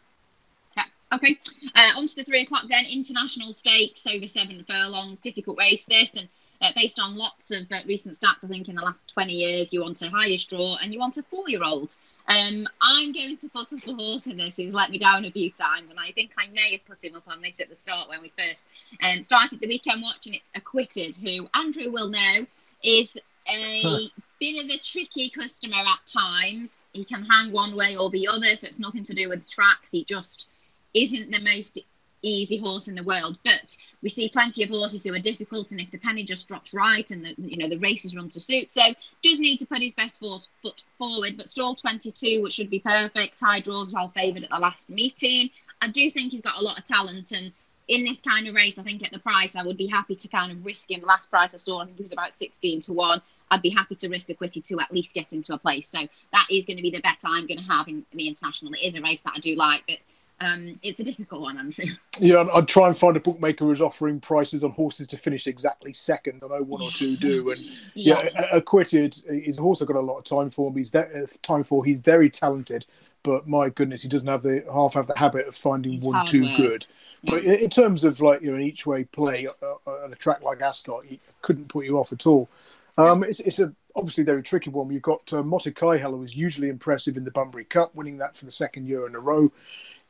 Okay, 1.12 1.38
uh, 1.76 1.93
on 1.97 2.08
to 2.08 2.17
the 2.17 2.25
three 2.25 2.43
o'clock 2.43 2.64
then. 2.69 2.85
International 2.85 3.53
stakes 3.53 4.06
over 4.06 4.26
seven 4.26 4.64
furlongs. 4.64 5.20
Difficult 5.20 5.56
race 5.58 5.85
this, 5.85 6.17
and 6.17 6.29
uh, 6.61 6.73
based 6.75 6.99
on 6.99 7.17
lots 7.17 7.50
of 7.50 7.70
uh, 7.70 7.81
recent 7.87 8.19
stats, 8.19 8.44
I 8.44 8.49
think 8.49 8.69
in 8.69 8.75
the 8.75 8.82
last 8.82 9.12
20 9.12 9.32
years, 9.32 9.73
you 9.73 9.82
want 9.82 10.03
a 10.03 10.11
highest 10.11 10.49
draw 10.49 10.76
and 10.82 10.93
you 10.93 10.99
want 10.99 11.17
a 11.17 11.23
four 11.23 11.49
year 11.49 11.62
old. 11.62 11.97
Um, 12.29 12.67
I'm 12.82 13.12
going 13.12 13.37
to 13.37 13.49
put 13.49 13.73
up 13.73 13.87
a 13.87 13.94
horse 13.94 14.26
in 14.26 14.37
this 14.37 14.56
who's 14.56 14.75
let 14.75 14.91
me 14.91 14.99
down 14.99 15.25
a 15.25 15.31
few 15.31 15.50
times, 15.50 15.91
and 15.91 16.00
I 16.00 16.11
think 16.12 16.32
I 16.37 16.49
may 16.49 16.73
have 16.73 16.85
put 16.87 17.05
him 17.05 17.14
up 17.14 17.29
on 17.29 17.41
this 17.41 17.61
at 17.61 17.69
the 17.69 17.76
start 17.76 18.09
when 18.09 18.20
we 18.20 18.32
first 18.37 18.67
um, 19.00 19.23
started 19.23 19.61
the 19.61 19.69
weekend 19.69 20.02
watching 20.02 20.35
it. 20.35 20.43
Acquitted, 20.56 21.17
who 21.17 21.49
Andrew 21.55 21.91
will 21.93 22.09
know 22.09 22.47
is 22.82 23.17
a 23.49 23.82
huh. 23.82 23.99
bit 24.41 24.64
of 24.64 24.70
a 24.70 24.79
tricky 24.79 25.31
customer 25.31 25.76
at 25.76 26.06
times. 26.06 26.85
He 26.93 27.05
can 27.05 27.25
hang 27.25 27.52
one 27.52 27.76
way 27.76 27.97
or 27.97 28.11
the 28.11 28.26
other, 28.26 28.56
so 28.56 28.67
it's 28.67 28.81
nothing 28.81 29.05
to 29.05 29.14
do 29.14 29.29
with 29.29 29.49
tracks. 29.49 29.93
He 29.93 30.02
just 30.05 30.49
isn't 30.97 31.31
the 31.31 31.41
most 31.41 31.79
easy 32.23 32.57
horse 32.57 32.89
in 32.89 32.95
the 32.95 33.05
world, 33.05 33.39
but 33.45 33.77
we 34.03 34.09
see 34.09 34.29
plenty 34.29 34.63
of 34.63 34.71
horses 34.71 35.05
who 35.05 35.15
are 35.15 35.19
difficult, 35.19 35.71
and 35.71 35.81
if 35.81 35.91
the 35.91 35.99
penny 35.99 36.25
just 36.25 36.49
drops 36.49 36.75
right 36.75 37.11
and 37.11 37.25
the 37.25 37.35
you 37.39 37.57
know 37.57 37.69
the 37.69 37.79
races 37.79 38.17
run 38.17 38.29
to 38.31 38.41
suit, 38.41 38.73
so 38.73 38.83
does 39.23 39.39
need 39.39 39.59
to 39.59 39.67
put 39.67 39.83
his 39.83 39.95
best 39.95 40.19
force 40.19 40.49
foot 40.63 40.85
forward. 40.99 41.35
But 41.37 41.49
stall 41.49 41.75
22, 41.75 42.43
which 42.43 42.55
should 42.55 42.71
be 42.71 42.81
perfect. 42.81 43.41
High 43.41 43.61
draws 43.61 43.93
well 43.93 44.09
favoured 44.09 44.45
at 44.45 44.51
the 44.51 44.59
last 44.59 44.91
meeting. 44.91 45.51
I 45.81 45.89
do 45.89 46.11
think 46.11 46.33
he's 46.33 46.43
got 46.43 46.59
a 46.59 46.65
lot 46.65 46.79
of 46.79 46.87
talent, 46.87 47.33
and 47.33 47.53
in 47.89 48.05
this 48.05 48.21
kind 48.21 48.49
of 48.49 48.55
race, 48.55 48.79
I 48.79 48.83
think 48.83 49.05
at 49.05 49.13
the 49.13 49.19
price, 49.19 49.55
I 49.55 49.63
would 49.63 49.77
be 49.77 49.87
happy 49.87 50.17
to 50.17 50.29
kind 50.29 50.51
of 50.51 50.65
risk 50.65 50.91
him. 50.91 51.03
Last 51.03 51.31
price 51.31 51.55
I 51.55 51.59
saw, 51.59 51.83
I 51.83 51.85
think 51.85 51.99
was 51.99 52.13
about 52.13 52.33
16 52.33 52.81
to 52.83 52.93
one. 52.93 53.23
I'd 53.49 53.63
be 53.63 53.71
happy 53.71 53.95
to 53.97 54.09
risk 54.09 54.29
Acquitted 54.29 54.67
to 54.67 54.81
at 54.81 54.93
least 54.93 55.15
get 55.15 55.33
into 55.33 55.55
a 55.55 55.59
place. 55.59 55.89
So 55.89 56.01
that 56.33 56.47
is 56.51 56.67
going 56.67 56.79
to 56.79 56.83
be 56.83 56.91
the 56.91 57.01
bet 57.01 57.19
I'm 57.25 57.47
going 57.47 57.61
to 57.61 57.65
have 57.65 57.87
in, 57.87 58.05
in 58.11 58.19
the 58.19 58.27
international. 58.27 58.73
It 58.73 58.81
is 58.81 58.97
a 58.97 59.03
race 59.03 59.21
that 59.21 59.35
I 59.37 59.39
do 59.39 59.55
like, 59.55 59.85
but 59.87 59.99
um, 60.41 60.79
it's 60.83 61.00
a 61.00 61.05
difficult 61.05 61.41
one, 61.41 61.59
Andrew. 61.59 61.87
Yeah, 62.19 62.47
I'd 62.55 62.69
try 62.69 62.88
and 62.88 62.97
find 62.97 63.17
a 63.17 63.21
bookmaker 63.21 63.65
who's 63.65 63.81
offering 63.81 64.21
prices 64.21 64.62
on 64.62 64.73
horses 64.73 65.06
to 65.09 65.17
finish 65.17 65.47
exactly 65.47 65.94
second. 65.94 66.43
I 66.44 66.49
know 66.49 66.62
one 66.62 66.83
or 66.83 66.91
two 66.91 67.17
do, 67.17 67.50
and 67.50 67.61
yeah, 67.94 68.23
yeah 68.23 68.47
acquitted. 68.53 69.17
He's 69.29 69.59
a 69.59 69.62
horse 69.62 69.81
I've 69.81 69.88
got 69.88 69.97
a 69.97 70.00
lot 70.00 70.19
of 70.19 70.25
time 70.25 70.50
for. 70.50 70.71
He's 70.75 70.91
there, 70.91 71.25
uh, 71.25 71.27
time 71.43 71.65
for. 71.65 71.85
He's 71.87 72.00
very 72.00 72.29
talented, 72.29 72.85
but 73.23 73.49
my 73.49 73.71
goodness, 73.71 74.03
he 74.03 74.09
doesn't 74.09 74.29
have 74.29 74.43
the 74.43 74.62
half 74.73 74.93
have 74.94 75.06
the 75.06 75.17
habit 75.17 75.47
of 75.47 75.56
finding 75.56 76.00
one 76.00 76.27
too 76.27 76.55
good. 76.56 76.87
Yeah. 77.23 77.31
But 77.31 77.44
in 77.44 77.71
terms 77.71 78.05
of 78.05 78.21
like 78.21 78.43
you 78.43 78.50
know 78.50 78.56
an 78.56 78.62
each 78.62 78.85
way 78.85 79.05
play 79.05 79.47
uh, 79.47 79.53
uh, 79.87 80.05
on 80.05 80.12
a 80.12 80.17
track 80.17 80.43
like 80.43 80.61
Ascot, 80.61 81.06
he 81.06 81.19
couldn't 81.41 81.69
put 81.69 81.87
you 81.87 81.99
off 81.99 82.12
at 82.12 82.27
all. 82.27 82.50
Um, 82.99 83.25
it's, 83.25 83.41
it's 83.41 83.59
a 83.59 83.73
obviously 83.94 84.25
very 84.25 84.43
tricky 84.43 84.71
one. 84.71 84.91
You've 84.91 85.03
got 85.03 85.33
uh, 85.33 85.43
Motakhayyel 85.43 86.11
who 86.11 86.23
is 86.23 86.37
usually 86.37 86.69
impressive 86.69 87.17
in 87.17 87.25
the 87.25 87.31
Bunbury 87.31 87.65
Cup, 87.65 87.94
winning 87.94 88.19
that 88.19 88.37
for 88.37 88.44
the 88.44 88.50
second 88.50 88.87
year 88.87 89.06
in 89.06 89.15
a 89.15 89.21
row. 89.21 89.50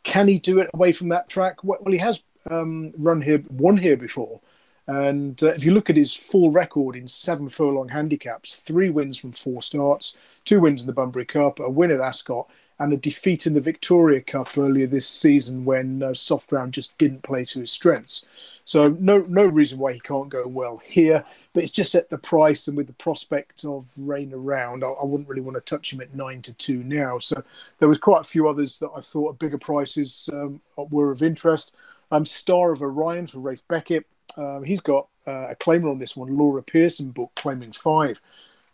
Can 0.02 0.28
he 0.28 0.38
do 0.38 0.60
it 0.60 0.70
away 0.72 0.92
from 0.92 1.08
that 1.08 1.28
track? 1.28 1.64
Well, 1.64 1.80
he 1.88 1.98
has 1.98 2.22
um, 2.50 2.92
run 2.96 3.22
here, 3.22 3.42
won 3.50 3.76
here 3.76 3.96
before. 3.96 4.40
And 4.86 5.42
uh, 5.42 5.48
if 5.48 5.64
you 5.64 5.72
look 5.72 5.90
at 5.90 5.96
his 5.96 6.14
full 6.14 6.52
record 6.52 6.94
in 6.94 7.08
seven 7.08 7.48
furlong 7.48 7.88
handicaps, 7.88 8.56
three 8.56 8.88
wins 8.88 9.18
from 9.18 9.32
four 9.32 9.60
starts, 9.62 10.16
two 10.44 10.60
wins 10.60 10.82
in 10.82 10.86
the 10.86 10.92
Bunbury 10.92 11.24
Cup, 11.24 11.58
a 11.58 11.68
win 11.68 11.90
at 11.90 12.00
Ascot, 12.00 12.48
and 12.78 12.92
a 12.92 12.96
defeat 12.96 13.46
in 13.46 13.54
the 13.54 13.60
Victoria 13.60 14.20
Cup 14.20 14.56
earlier 14.56 14.86
this 14.86 15.08
season 15.08 15.64
when 15.64 16.02
uh, 16.02 16.14
soft 16.14 16.48
ground 16.48 16.74
just 16.74 16.96
didn't 16.98 17.22
play 17.22 17.44
to 17.46 17.60
his 17.60 17.72
strengths. 17.72 18.24
So 18.66 18.88
no 18.88 19.20
no 19.20 19.46
reason 19.46 19.78
why 19.78 19.92
he 19.92 20.00
can't 20.00 20.28
go 20.28 20.46
well 20.46 20.82
here, 20.84 21.24
but 21.54 21.62
it's 21.62 21.72
just 21.72 21.94
at 21.94 22.10
the 22.10 22.18
price 22.18 22.66
and 22.66 22.76
with 22.76 22.88
the 22.88 22.92
prospect 22.94 23.64
of 23.64 23.86
rain 23.96 24.34
around, 24.34 24.82
I, 24.82 24.88
I 24.88 25.04
wouldn't 25.04 25.28
really 25.28 25.40
want 25.40 25.54
to 25.54 25.60
touch 25.60 25.92
him 25.92 26.00
at 26.00 26.14
nine 26.14 26.42
to 26.42 26.52
two 26.52 26.82
now. 26.82 27.20
So 27.20 27.42
there 27.78 27.88
was 27.88 27.98
quite 27.98 28.22
a 28.22 28.24
few 28.28 28.48
others 28.48 28.78
that 28.80 28.90
I 28.94 29.00
thought 29.00 29.34
at 29.34 29.38
bigger 29.38 29.56
prices 29.56 30.28
um, 30.32 30.60
were 30.76 31.12
of 31.12 31.22
interest. 31.22 31.72
Um, 32.10 32.26
Star 32.26 32.72
of 32.72 32.82
Orion 32.82 33.28
for 33.28 33.38
Ralph 33.38 33.66
Beckett. 33.68 34.04
Um, 34.36 34.64
he's 34.64 34.80
got 34.80 35.06
uh, 35.26 35.48
a 35.50 35.54
claimer 35.54 35.90
on 35.90 36.00
this 36.00 36.16
one, 36.16 36.36
Laura 36.36 36.62
Pearson 36.62 37.10
book 37.10 37.30
claiming 37.36 37.72
five 37.72 38.20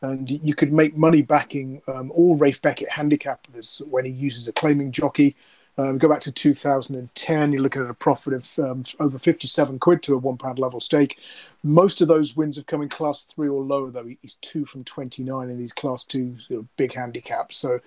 and 0.02 0.30
you 0.30 0.54
could 0.54 0.72
make 0.72 0.96
money 0.96 1.22
backing 1.22 1.80
um, 1.86 2.10
all 2.10 2.36
Ralph 2.36 2.60
Beckett 2.60 2.90
handicappers 2.90 3.86
when 3.86 4.04
he 4.04 4.10
uses 4.10 4.48
a 4.48 4.52
claiming 4.52 4.90
jockey. 4.90 5.36
Um, 5.78 5.98
go 5.98 6.08
back 6.08 6.20
to 6.22 6.32
2010, 6.32 7.52
you're 7.52 7.62
looking 7.62 7.82
at 7.82 7.90
a 7.90 7.94
profit 7.94 8.34
of 8.34 8.58
um, 8.58 8.82
over 9.00 9.18
57 9.18 9.78
quid 9.78 10.02
to 10.02 10.14
a 10.14 10.18
one 10.18 10.36
pound 10.36 10.58
level 10.58 10.80
stake. 10.80 11.18
Most 11.62 12.00
of 12.00 12.08
those 12.08 12.36
wins 12.36 12.56
have 12.56 12.66
come 12.66 12.82
in 12.82 12.88
class 12.88 13.24
three 13.24 13.48
or 13.48 13.62
lower, 13.62 13.90
though. 13.90 14.10
He's 14.20 14.34
two 14.36 14.64
from 14.64 14.82
29 14.84 15.48
in 15.48 15.58
these 15.58 15.72
class 15.72 16.04
two 16.04 16.36
big 16.76 16.94
handicaps. 16.94 17.56
So, 17.56 17.78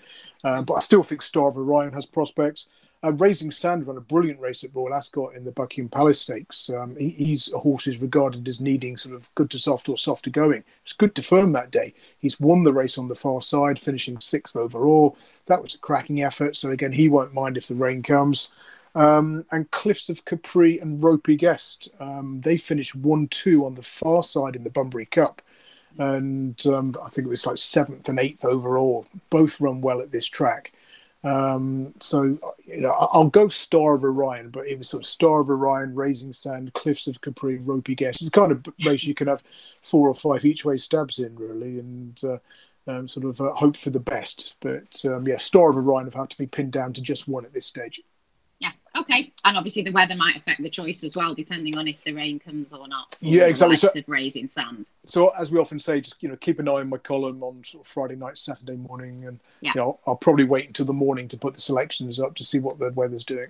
uh, 0.43 0.61
but 0.61 0.75
I 0.75 0.79
still 0.79 1.03
think 1.03 1.21
Star 1.21 1.49
of 1.49 1.57
Orion 1.57 1.93
has 1.93 2.05
prospects. 2.05 2.69
Uh, 3.03 3.11
Raising 3.11 3.51
Sand 3.51 3.85
ran 3.85 3.97
a 3.97 4.01
brilliant 4.01 4.39
race 4.39 4.63
at 4.63 4.73
Royal 4.73 4.93
Ascot 4.93 5.35
in 5.35 5.43
the 5.43 5.51
Buckingham 5.51 5.89
Palace 5.89 6.21
Stakes. 6.21 6.69
Um, 6.71 6.95
he, 6.95 7.09
he's 7.09 7.51
a 7.51 7.59
horse 7.59 7.85
who's 7.85 8.01
regarded 8.01 8.47
as 8.47 8.59
needing 8.59 8.97
sort 8.97 9.13
of 9.13 9.29
good 9.35 9.51
to 9.51 9.59
soft 9.59 9.89
or 9.89 9.97
soft 9.97 10.23
to 10.23 10.31
going. 10.31 10.63
It's 10.83 10.93
good 10.93 11.13
to 11.15 11.21
firm 11.21 11.51
that 11.51 11.69
day. 11.69 11.93
He's 12.17 12.39
won 12.39 12.63
the 12.63 12.73
race 12.73 12.97
on 12.97 13.07
the 13.07 13.15
far 13.15 13.41
side, 13.41 13.77
finishing 13.77 14.19
sixth 14.19 14.55
overall. 14.55 15.17
That 15.45 15.61
was 15.61 15.75
a 15.75 15.79
cracking 15.79 16.23
effort. 16.23 16.57
So 16.57 16.71
again, 16.71 16.93
he 16.93 17.07
won't 17.07 17.33
mind 17.33 17.57
if 17.57 17.67
the 17.67 17.75
rain 17.75 18.01
comes. 18.01 18.49
Um, 18.95 19.45
and 19.51 19.69
Cliffs 19.71 20.09
of 20.09 20.23
Capri 20.23 20.79
and 20.79 21.03
Ropey 21.03 21.35
Guest, 21.35 21.89
um, 21.99 22.39
they 22.39 22.57
finished 22.57 22.95
1 22.95 23.27
2 23.27 23.65
on 23.65 23.75
the 23.75 23.83
far 23.83 24.23
side 24.23 24.55
in 24.55 24.63
the 24.63 24.69
Bunbury 24.69 25.05
Cup. 25.05 25.41
And 25.97 26.65
um, 26.65 26.95
I 27.03 27.09
think 27.09 27.27
it 27.27 27.29
was 27.29 27.45
like 27.45 27.57
seventh 27.57 28.09
and 28.09 28.19
eighth 28.19 28.43
overall. 28.43 29.05
Both 29.29 29.61
run 29.61 29.81
well 29.81 30.01
at 30.01 30.11
this 30.11 30.27
track. 30.27 30.73
Um, 31.23 31.93
so 31.99 32.37
you 32.65 32.81
know, 32.81 32.91
I'll 32.91 33.29
go 33.29 33.47
Star 33.47 33.95
of 33.95 34.03
Orion, 34.03 34.49
but 34.49 34.67
it 34.67 34.77
was 34.77 34.89
sort 34.89 35.03
of 35.03 35.07
Star 35.07 35.39
of 35.39 35.49
Orion, 35.49 35.95
Raising 35.95 36.33
Sand, 36.33 36.73
Cliffs 36.73 37.07
of 37.07 37.19
Capri, 37.21 37.57
Ropey 37.57 37.95
Guest. 37.95 38.21
It's 38.21 38.29
the 38.29 38.39
kind 38.39 38.51
of 38.51 38.65
race 38.85 39.05
you 39.05 39.15
can 39.15 39.27
have 39.27 39.41
four 39.81 40.07
or 40.07 40.13
five 40.13 40.45
each 40.45 40.63
way 40.63 40.77
stabs 40.77 41.17
in, 41.17 41.35
really, 41.35 41.79
and 41.79 42.21
uh, 42.23 42.37
um, 42.87 43.07
sort 43.07 43.25
of 43.25 43.41
uh, 43.41 43.53
hope 43.53 43.75
for 43.75 43.89
the 43.89 43.99
best. 43.99 44.55
But 44.59 45.03
um, 45.05 45.27
yeah, 45.27 45.37
Star 45.37 45.69
of 45.69 45.77
Orion 45.77 46.05
have 46.05 46.13
had 46.13 46.29
to 46.29 46.37
be 46.37 46.45
pinned 46.45 46.73
down 46.73 46.93
to 46.93 47.01
just 47.01 47.27
one 47.27 47.45
at 47.45 47.53
this 47.53 47.65
stage. 47.65 48.01
Okay. 48.95 49.33
And 49.43 49.57
obviously 49.57 49.81
the 49.81 49.91
weather 49.91 50.15
might 50.15 50.37
affect 50.37 50.61
the 50.61 50.69
choice 50.69 51.03
as 51.03 51.15
well, 51.15 51.33
depending 51.33 51.77
on 51.77 51.87
if 51.87 52.03
the 52.03 52.13
rain 52.13 52.39
comes 52.39 52.73
or 52.73 52.87
not. 52.87 53.15
Yeah, 53.19 53.45
exactly. 53.45 53.77
So 53.77 53.89
raising 54.07 54.47
sand. 54.47 54.87
So 55.05 55.29
as 55.37 55.51
we 55.51 55.59
often 55.59 55.79
say, 55.79 56.01
just 56.01 56.21
you 56.21 56.29
know, 56.29 56.35
keep 56.37 56.59
an 56.59 56.67
eye 56.67 56.73
on 56.73 56.89
my 56.89 56.97
column 56.97 57.43
on 57.43 57.63
sort 57.63 57.85
of 57.85 57.87
Friday 57.91 58.15
night, 58.15 58.37
Saturday 58.37 58.77
morning, 58.77 59.25
and 59.25 59.39
yeah. 59.61 59.71
you 59.75 59.81
know, 59.81 59.99
I'll 60.07 60.15
probably 60.15 60.45
wait 60.45 60.67
until 60.67 60.85
the 60.85 60.93
morning 60.93 61.27
to 61.29 61.37
put 61.37 61.53
the 61.53 61.61
selections 61.61 62.19
up 62.19 62.35
to 62.35 62.43
see 62.43 62.59
what 62.59 62.79
the 62.79 62.91
weather's 62.91 63.25
doing. 63.25 63.49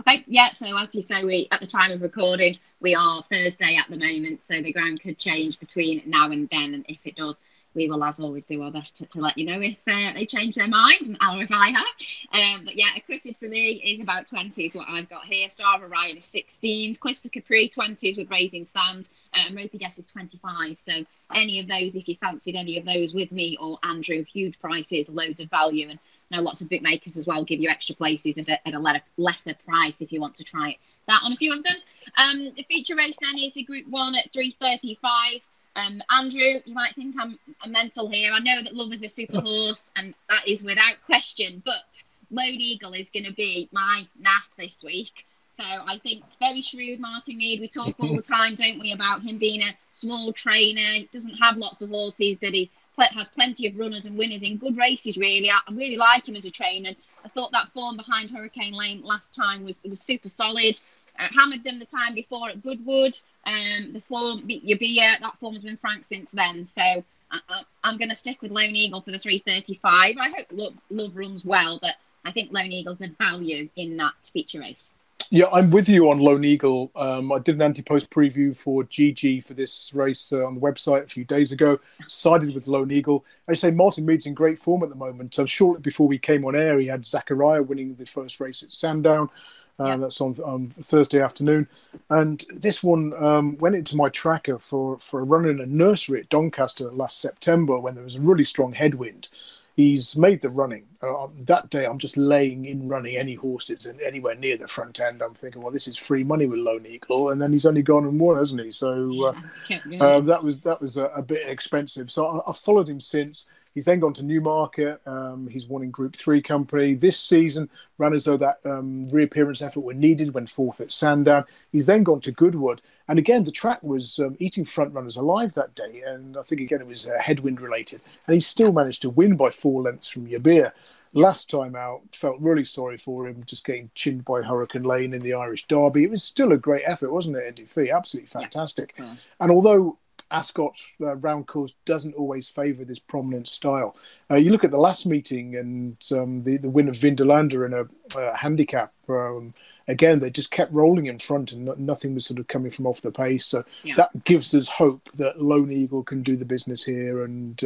Okay, 0.00 0.24
yeah. 0.26 0.50
So 0.50 0.76
as 0.76 0.94
you 0.94 1.02
say, 1.02 1.24
we 1.24 1.48
at 1.52 1.60
the 1.60 1.66
time 1.66 1.92
of 1.92 2.02
recording, 2.02 2.56
we 2.80 2.94
are 2.94 3.24
Thursday 3.30 3.76
at 3.76 3.88
the 3.88 3.96
moment, 3.96 4.42
so 4.42 4.60
the 4.60 4.72
ground 4.72 5.00
could 5.00 5.18
change 5.18 5.60
between 5.60 6.02
now 6.06 6.30
and 6.30 6.48
then, 6.50 6.74
and 6.74 6.84
if 6.88 6.98
it 7.04 7.16
does, 7.16 7.40
we 7.74 7.88
will, 7.88 8.02
as 8.04 8.20
always, 8.20 8.44
do 8.44 8.62
our 8.62 8.70
best 8.70 8.96
to, 8.96 9.06
to 9.06 9.20
let 9.20 9.36
you 9.38 9.46
know 9.46 9.60
if 9.60 9.76
uh, 9.86 10.12
they 10.14 10.26
change 10.26 10.54
their 10.54 10.68
mind 10.68 11.06
and 11.06 11.16
or 11.20 11.42
if 11.42 11.50
I 11.50 11.70
have. 11.70 12.58
Um, 12.58 12.64
but 12.64 12.76
yeah, 12.76 12.90
acquitted 12.96 13.36
for 13.38 13.46
me 13.46 13.82
is 13.84 14.00
about 14.00 14.26
20 14.26 14.64
is 14.64 14.74
what 14.74 14.88
I've 14.88 15.08
got 15.08 15.24
here. 15.24 15.48
Star 15.50 15.76
of 15.76 15.82
Orion 15.82 16.16
is 16.16 16.24
16s, 16.24 16.98
Cliffs 16.98 17.24
of 17.24 17.32
Capri 17.32 17.68
20s 17.68 18.16
with 18.16 18.30
Raising 18.30 18.64
Sands, 18.64 19.12
uh, 19.34 19.40
and 19.46 19.56
Ropey 19.56 19.78
Guest 19.78 19.98
is 19.98 20.10
25. 20.10 20.78
So 20.78 20.92
any 21.34 21.60
of 21.60 21.68
those, 21.68 21.96
if 21.96 22.08
you 22.08 22.16
fancied 22.16 22.56
any 22.56 22.78
of 22.78 22.84
those 22.84 23.12
with 23.12 23.32
me 23.32 23.56
or 23.60 23.78
Andrew, 23.82 24.24
huge 24.24 24.58
prices, 24.60 25.08
loads 25.08 25.40
of 25.40 25.50
value, 25.50 25.88
and 25.90 25.98
know 26.34 26.42
lots 26.42 26.60
of 26.60 26.68
bookmakers 26.68 27.16
as 27.16 27.26
well 27.26 27.44
give 27.44 27.60
you 27.60 27.68
extra 27.68 27.94
places 27.94 28.38
at 28.38 28.48
a, 28.48 28.68
at 28.68 28.74
a 28.74 29.02
lesser 29.16 29.54
price 29.66 30.00
if 30.00 30.12
you 30.12 30.20
want 30.20 30.34
to 30.36 30.44
try 30.44 30.76
that 31.06 31.20
on 31.22 31.32
a 31.32 31.36
few 31.36 31.52
of 31.52 31.62
them. 31.62 31.76
Um, 32.16 32.52
the 32.56 32.64
feature 32.64 32.96
race 32.96 33.16
then 33.20 33.38
is 33.38 33.56
a 33.56 33.62
Group 33.62 33.86
One 33.88 34.14
at 34.14 34.32
3:35. 34.32 35.42
Um, 35.76 36.02
Andrew, 36.10 36.60
you 36.64 36.74
might 36.74 36.94
think 36.94 37.16
I'm 37.18 37.38
a 37.64 37.68
mental 37.68 38.08
here. 38.08 38.32
I 38.32 38.38
know 38.38 38.62
that 38.62 38.74
Love 38.74 38.92
is 38.92 39.02
a 39.02 39.08
super 39.08 39.40
horse, 39.44 39.90
and 39.96 40.14
that 40.28 40.46
is 40.46 40.64
without 40.64 40.94
question. 41.06 41.62
But 41.64 42.04
Lone 42.30 42.60
Eagle 42.60 42.94
is 42.94 43.10
going 43.10 43.24
to 43.24 43.32
be 43.32 43.68
my 43.72 44.06
nap 44.18 44.44
this 44.56 44.82
week. 44.84 45.26
So 45.56 45.64
I 45.64 45.98
think 46.02 46.24
very 46.40 46.62
shrewd 46.62 47.00
Martyn 47.00 47.38
Meade. 47.38 47.60
We 47.60 47.68
talk 47.68 47.94
all 48.00 48.16
the 48.16 48.22
time, 48.36 48.54
don't 48.54 48.80
we, 48.80 48.92
about 48.92 49.22
him 49.22 49.38
being 49.38 49.62
a 49.62 49.76
small 49.90 50.32
trainer. 50.32 51.06
Doesn't 51.12 51.36
have 51.36 51.56
lots 51.56 51.80
of 51.82 51.90
horses, 51.90 52.38
but 52.38 52.52
he 52.52 52.70
has 52.96 53.28
plenty 53.28 53.66
of 53.66 53.76
runners 53.76 54.06
and 54.06 54.16
winners 54.16 54.42
in 54.42 54.56
good 54.56 54.76
races. 54.76 55.16
Really, 55.16 55.50
I 55.50 55.60
really 55.70 55.96
like 55.96 56.28
him 56.28 56.36
as 56.36 56.46
a 56.46 56.50
trainer. 56.50 56.90
I 57.24 57.28
thought 57.28 57.52
that 57.52 57.72
form 57.72 57.96
behind 57.96 58.30
Hurricane 58.30 58.74
Lane 58.74 59.02
last 59.02 59.34
time 59.34 59.64
was 59.64 59.82
was 59.84 60.00
super 60.00 60.28
solid. 60.28 60.80
Uh, 61.18 61.28
hammered 61.34 61.62
them 61.64 61.78
the 61.78 61.86
time 61.86 62.14
before 62.14 62.48
at 62.48 62.62
Goodwood. 62.62 63.16
Um, 63.46 63.92
the 63.92 64.02
form 64.08 64.46
beat 64.46 64.66
Yibir. 64.66 65.20
That 65.20 65.38
form 65.38 65.54
has 65.54 65.62
been 65.62 65.76
frank 65.76 66.04
since 66.04 66.30
then. 66.32 66.64
So 66.64 66.82
I, 67.30 67.64
am 67.84 67.98
going 67.98 68.08
to 68.08 68.14
stick 68.14 68.42
with 68.42 68.50
Lone 68.50 68.76
Eagle 68.76 69.00
for 69.00 69.10
the 69.10 69.18
335. 69.18 70.16
I 70.18 70.28
hope 70.28 70.46
Love, 70.52 70.74
Love 70.90 71.16
runs 71.16 71.44
well, 71.44 71.78
but 71.80 71.94
I 72.24 72.32
think 72.32 72.52
Lone 72.52 72.72
Eagle's 72.72 72.98
the 72.98 73.08
value 73.18 73.68
in 73.76 73.96
that 73.98 74.14
feature 74.32 74.60
race. 74.60 74.94
Yeah, 75.30 75.46
I'm 75.52 75.70
with 75.70 75.88
you 75.88 76.10
on 76.10 76.18
Lone 76.18 76.44
Eagle. 76.44 76.90
Um, 76.94 77.32
I 77.32 77.38
did 77.38 77.56
an 77.56 77.62
anti-post 77.62 78.10
preview 78.10 78.56
for 78.56 78.84
GG 78.84 79.44
for 79.44 79.54
this 79.54 79.92
race 79.94 80.32
uh, 80.32 80.46
on 80.46 80.54
the 80.54 80.60
website 80.60 81.04
a 81.04 81.08
few 81.08 81.24
days 81.24 81.50
ago. 81.50 81.80
Sided 82.06 82.54
with 82.54 82.68
Lone 82.68 82.90
Eagle. 82.90 83.24
I 83.48 83.54
say 83.54 83.70
Martyn 83.70 84.04
Meade's 84.04 84.26
in 84.26 84.34
great 84.34 84.58
form 84.58 84.82
at 84.82 84.90
the 84.90 84.94
moment. 84.94 85.34
So 85.34 85.46
shortly 85.46 85.80
before 85.80 86.06
we 86.06 86.18
came 86.18 86.44
on 86.44 86.54
air, 86.54 86.78
he 86.78 86.86
had 86.86 87.06
Zechariah 87.06 87.62
winning 87.62 87.94
the 87.94 88.06
first 88.06 88.38
race 88.38 88.62
at 88.62 88.72
Sandown. 88.72 89.30
Uh, 89.78 89.84
yeah. 89.84 89.96
That's 89.96 90.20
on, 90.20 90.36
on 90.44 90.70
Thursday 90.70 91.20
afternoon, 91.20 91.66
and 92.08 92.44
this 92.54 92.82
one 92.82 93.12
um, 93.14 93.58
went 93.58 93.74
into 93.74 93.96
my 93.96 94.08
tracker 94.08 94.58
for 94.58 94.98
for 94.98 95.20
a 95.20 95.24
run 95.24 95.46
in 95.46 95.60
a 95.60 95.66
nursery 95.66 96.20
at 96.20 96.28
Doncaster 96.28 96.90
last 96.92 97.20
September 97.20 97.78
when 97.78 97.94
there 97.94 98.04
was 98.04 98.14
a 98.14 98.20
really 98.20 98.44
strong 98.44 98.72
headwind 98.72 99.28
he's 99.76 100.16
made 100.16 100.40
the 100.40 100.50
running. 100.50 100.84
Uh, 101.02 101.26
that 101.40 101.70
day, 101.70 101.84
I'm 101.84 101.98
just 101.98 102.16
laying 102.16 102.64
in 102.64 102.88
running 102.88 103.16
any 103.16 103.34
horses 103.34 103.86
and 103.86 104.00
anywhere 104.00 104.34
near 104.34 104.56
the 104.56 104.68
front 104.68 105.00
end. 105.00 105.22
I'm 105.22 105.34
thinking, 105.34 105.62
well, 105.62 105.72
this 105.72 105.88
is 105.88 105.96
free 105.96 106.24
money 106.24 106.46
with 106.46 106.60
Lone 106.60 106.86
Eagle, 106.86 107.30
and 107.30 107.40
then 107.40 107.52
he's 107.52 107.66
only 107.66 107.82
gone 107.82 108.04
and 108.04 108.18
won, 108.18 108.36
hasn't 108.36 108.62
he? 108.62 108.70
So 108.70 109.34
uh, 109.70 109.78
uh, 110.00 110.20
that 110.20 110.42
was 110.42 110.60
that 110.60 110.80
was 110.80 110.96
a, 110.96 111.06
a 111.06 111.22
bit 111.22 111.48
expensive. 111.48 112.10
So 112.10 112.26
I, 112.26 112.40
have 112.46 112.56
followed 112.56 112.88
him 112.88 113.00
since. 113.00 113.46
He's 113.74 113.84
then 113.84 114.00
gone 114.00 114.12
to 114.14 114.24
Newmarket. 114.24 115.00
Um, 115.06 115.48
he's 115.48 115.66
won 115.66 115.82
in 115.82 115.90
Group 115.90 116.14
Three 116.14 116.40
company 116.40 116.94
this 116.94 117.18
season. 117.18 117.68
Ran 117.98 118.14
as 118.14 118.24
though 118.24 118.36
that 118.36 118.58
um, 118.64 119.08
reappearance 119.08 119.60
effort 119.62 119.80
were 119.80 119.94
needed. 119.94 120.32
Went 120.32 120.48
fourth 120.48 120.80
at 120.80 120.92
Sandown. 120.92 121.44
He's 121.72 121.86
then 121.86 122.04
gone 122.04 122.20
to 122.20 122.32
Goodwood, 122.32 122.80
and 123.08 123.18
again 123.18 123.44
the 123.44 123.50
track 123.50 123.82
was 123.82 124.18
um, 124.20 124.36
eating 124.38 124.64
front 124.64 124.94
runners 124.94 125.16
alive 125.16 125.54
that 125.54 125.74
day. 125.74 126.02
And 126.06 126.36
I 126.36 126.42
think 126.42 126.60
again 126.60 126.80
it 126.80 126.86
was 126.86 127.08
uh, 127.08 127.18
headwind 127.20 127.60
related, 127.60 128.00
and 128.26 128.34
he 128.34 128.40
still 128.40 128.72
managed 128.72 129.02
to 129.02 129.10
win 129.10 129.36
by 129.36 129.50
four 129.50 129.82
lengths 129.82 130.08
from 130.08 130.26
Yibir. 130.26 130.72
Last 131.16 131.48
time 131.48 131.76
out, 131.76 132.02
felt 132.12 132.40
really 132.40 132.64
sorry 132.64 132.96
for 132.96 133.28
him, 133.28 133.44
just 133.46 133.64
getting 133.64 133.88
chinned 133.94 134.24
by 134.24 134.42
Hurricane 134.42 134.82
Lane 134.82 135.14
in 135.14 135.22
the 135.22 135.34
Irish 135.34 135.64
Derby. 135.68 136.02
It 136.02 136.10
was 136.10 136.24
still 136.24 136.50
a 136.50 136.58
great 136.58 136.82
effort, 136.86 137.12
wasn't 137.12 137.36
it, 137.36 137.46
Andy 137.46 137.64
Fee? 137.66 137.92
Absolutely 137.92 138.26
fantastic. 138.26 138.94
Yeah. 138.98 139.14
And 139.38 139.52
although 139.52 139.96
Ascot 140.30 140.78
uh, 141.00 141.16
round 141.16 141.46
course 141.46 141.74
doesn't 141.84 142.14
always 142.14 142.48
favour 142.48 142.84
this 142.84 142.98
prominent 142.98 143.48
style. 143.48 143.96
Uh, 144.30 144.36
you 144.36 144.50
look 144.50 144.64
at 144.64 144.70
the 144.70 144.78
last 144.78 145.06
meeting 145.06 145.56
and 145.56 145.96
um, 146.12 146.42
the 146.42 146.56
the 146.56 146.70
win 146.70 146.88
of 146.88 146.96
Vindolanda 146.96 147.64
in 147.66 147.72
a 147.72 148.18
uh, 148.18 148.36
handicap. 148.36 148.92
Um, 149.08 149.54
again, 149.88 150.20
they 150.20 150.30
just 150.30 150.50
kept 150.50 150.72
rolling 150.72 151.06
in 151.06 151.18
front 151.18 151.52
and 151.52 151.66
no, 151.66 151.74
nothing 151.78 152.14
was 152.14 152.26
sort 152.26 152.40
of 152.40 152.48
coming 152.48 152.70
from 152.70 152.86
off 152.86 153.00
the 153.00 153.12
pace. 153.12 153.46
So 153.46 153.64
yeah. 153.82 153.94
that 153.96 154.24
gives 154.24 154.54
us 154.54 154.68
hope 154.68 155.08
that 155.14 155.42
Lone 155.42 155.70
Eagle 155.72 156.02
can 156.02 156.22
do 156.22 156.36
the 156.36 156.44
business 156.44 156.84
here 156.84 157.24
and. 157.24 157.62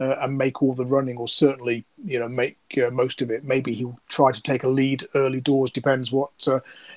Uh, 0.00 0.08
uh, 0.08 0.18
and 0.20 0.38
make 0.38 0.62
all 0.62 0.74
the 0.74 0.84
running, 0.84 1.16
or 1.16 1.28
certainly, 1.28 1.84
you 2.04 2.18
know, 2.18 2.28
make 2.28 2.56
uh, 2.76 2.90
most 2.90 3.20
of 3.20 3.30
it. 3.30 3.44
Maybe 3.44 3.72
he'll 3.72 3.98
try 4.08 4.32
to 4.32 4.42
take 4.42 4.62
a 4.62 4.68
lead 4.68 5.04
early 5.14 5.40
doors. 5.40 5.70
Depends 5.70 6.12
what 6.12 6.30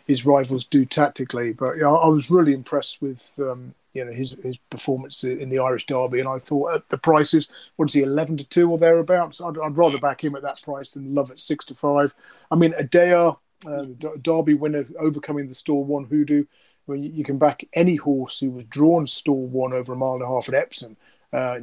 his 0.07 0.25
rivals 0.25 0.65
do 0.65 0.85
tactically. 0.85 1.53
But 1.53 1.81
I 1.81 2.07
was 2.07 2.29
really 2.29 2.53
impressed 2.53 3.01
with 3.01 3.39
um, 3.39 3.73
you 3.93 4.05
know 4.05 4.11
his 4.11 4.31
his 4.43 4.57
performance 4.69 5.23
in 5.23 5.49
the 5.49 5.59
Irish 5.59 5.85
Derby, 5.87 6.19
and 6.19 6.29
I 6.29 6.39
thought 6.39 6.75
at 6.75 6.89
the 6.89 6.97
prices, 6.97 7.49
what 7.75 7.89
is 7.89 7.93
he, 7.93 8.01
eleven 8.01 8.37
to 8.37 8.47
two 8.47 8.69
or 8.69 8.77
thereabouts? 8.77 9.41
I'd, 9.41 9.57
I'd 9.57 9.77
rather 9.77 9.99
back 9.99 10.23
him 10.23 10.35
at 10.35 10.43
that 10.43 10.61
price 10.61 10.91
than 10.91 11.15
Love 11.15 11.31
at 11.31 11.39
six 11.39 11.65
to 11.65 11.75
five. 11.75 12.13
I 12.49 12.55
mean, 12.55 12.73
Adayar, 12.73 13.37
uh, 13.65 13.81
the 13.81 14.19
Derby 14.21 14.53
winner, 14.53 14.85
overcoming 14.99 15.47
the 15.47 15.55
Stall 15.55 15.83
One 15.83 16.05
Hoodoo. 16.05 16.45
Mean, 16.87 17.03
you 17.03 17.23
can 17.23 17.37
back 17.37 17.63
any 17.73 17.95
horse 17.95 18.39
who 18.39 18.51
was 18.51 18.65
drawn 18.65 19.07
Stall 19.07 19.47
One 19.47 19.71
over 19.71 19.93
a 19.93 19.95
mile 19.95 20.15
and 20.15 20.23
a 20.23 20.27
half 20.27 20.49
at 20.49 20.55
Epsom. 20.55 20.97
Uh, 21.33 21.57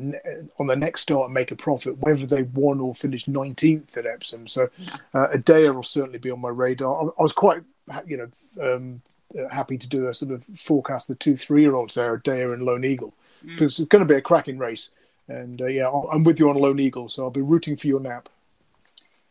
on 0.58 0.66
the 0.66 0.74
next 0.74 1.02
start 1.02 1.26
and 1.26 1.34
make 1.34 1.50
a 1.50 1.56
profit, 1.56 1.98
whether 1.98 2.24
they 2.24 2.42
won 2.42 2.80
or 2.80 2.94
finished 2.94 3.30
19th 3.30 3.98
at 3.98 4.06
Epsom. 4.06 4.48
So, 4.48 4.70
uh, 5.12 5.28
Adayar 5.34 5.74
will 5.74 5.82
certainly 5.82 6.18
be 6.18 6.30
on 6.30 6.40
my 6.40 6.48
radar. 6.48 7.04
I, 7.04 7.08
I 7.18 7.22
was 7.22 7.34
quite, 7.34 7.62
you 8.06 8.16
know, 8.16 8.28
um, 8.62 9.02
uh, 9.38 9.46
happy 9.50 9.76
to 9.76 9.86
do 9.86 10.08
a 10.08 10.14
sort 10.14 10.32
of 10.32 10.42
forecast 10.56 11.06
the 11.06 11.14
two 11.14 11.36
three 11.36 11.60
year 11.60 11.74
olds 11.74 11.96
there, 11.96 12.16
Dare 12.16 12.54
and 12.54 12.62
Lone 12.62 12.82
Eagle, 12.82 13.12
mm. 13.44 13.50
because 13.50 13.78
it's 13.78 13.88
going 13.88 14.00
to 14.00 14.10
be 14.10 14.18
a 14.18 14.22
cracking 14.22 14.56
race. 14.56 14.88
And 15.28 15.60
uh, 15.60 15.66
yeah, 15.66 15.90
I'm 15.90 16.24
with 16.24 16.38
you 16.38 16.48
on 16.48 16.56
Lone 16.56 16.80
Eagle, 16.80 17.10
so 17.10 17.24
I'll 17.24 17.30
be 17.30 17.42
rooting 17.42 17.76
for 17.76 17.88
your 17.88 18.00
nap. 18.00 18.30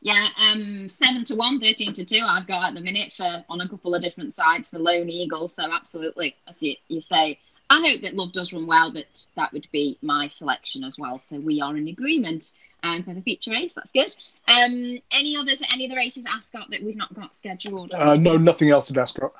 Yeah, 0.01 0.27
um, 0.39 0.87
seven 0.87 1.23
to 1.25 1.35
one, 1.35 1.59
13 1.59 1.93
to 1.95 2.05
two. 2.05 2.21
I've 2.23 2.47
got 2.47 2.69
at 2.69 2.75
the 2.75 2.81
minute 2.81 3.13
for 3.17 3.43
on 3.49 3.61
a 3.61 3.67
couple 3.67 3.95
of 3.95 4.03
different 4.03 4.33
sides 4.33 4.69
for 4.69 4.77
Lone 4.77 5.09
Eagle. 5.09 5.49
So 5.49 5.63
absolutely, 5.71 6.35
as 6.47 6.55
you, 6.59 6.75
you 6.87 7.01
say, 7.01 7.39
I 7.69 7.81
hope 7.81 8.01
that 8.01 8.15
Love 8.15 8.33
does 8.33 8.53
run 8.53 8.67
well, 8.67 8.91
but 8.93 9.27
that 9.35 9.51
would 9.53 9.67
be 9.71 9.97
my 10.01 10.27
selection 10.27 10.83
as 10.83 10.97
well. 10.97 11.19
So 11.19 11.39
we 11.39 11.61
are 11.61 11.75
in 11.75 11.87
agreement 11.87 12.53
um, 12.83 13.03
for 13.03 13.13
the 13.13 13.21
feature 13.21 13.51
race. 13.51 13.73
That's 13.73 13.91
good. 13.91 14.15
Um, 14.47 14.99
any 15.11 15.35
others? 15.35 15.61
Any 15.71 15.85
of 15.85 15.91
the 15.91 15.97
races 15.97 16.25
Ascot 16.25 16.69
that 16.69 16.81
we've 16.83 16.95
not 16.95 17.13
got 17.13 17.35
scheduled? 17.35 17.91
Uh, 17.93 18.15
no, 18.15 18.37
nothing 18.37 18.69
else 18.69 18.89
at 18.89 18.97
Ascot. 18.97 19.33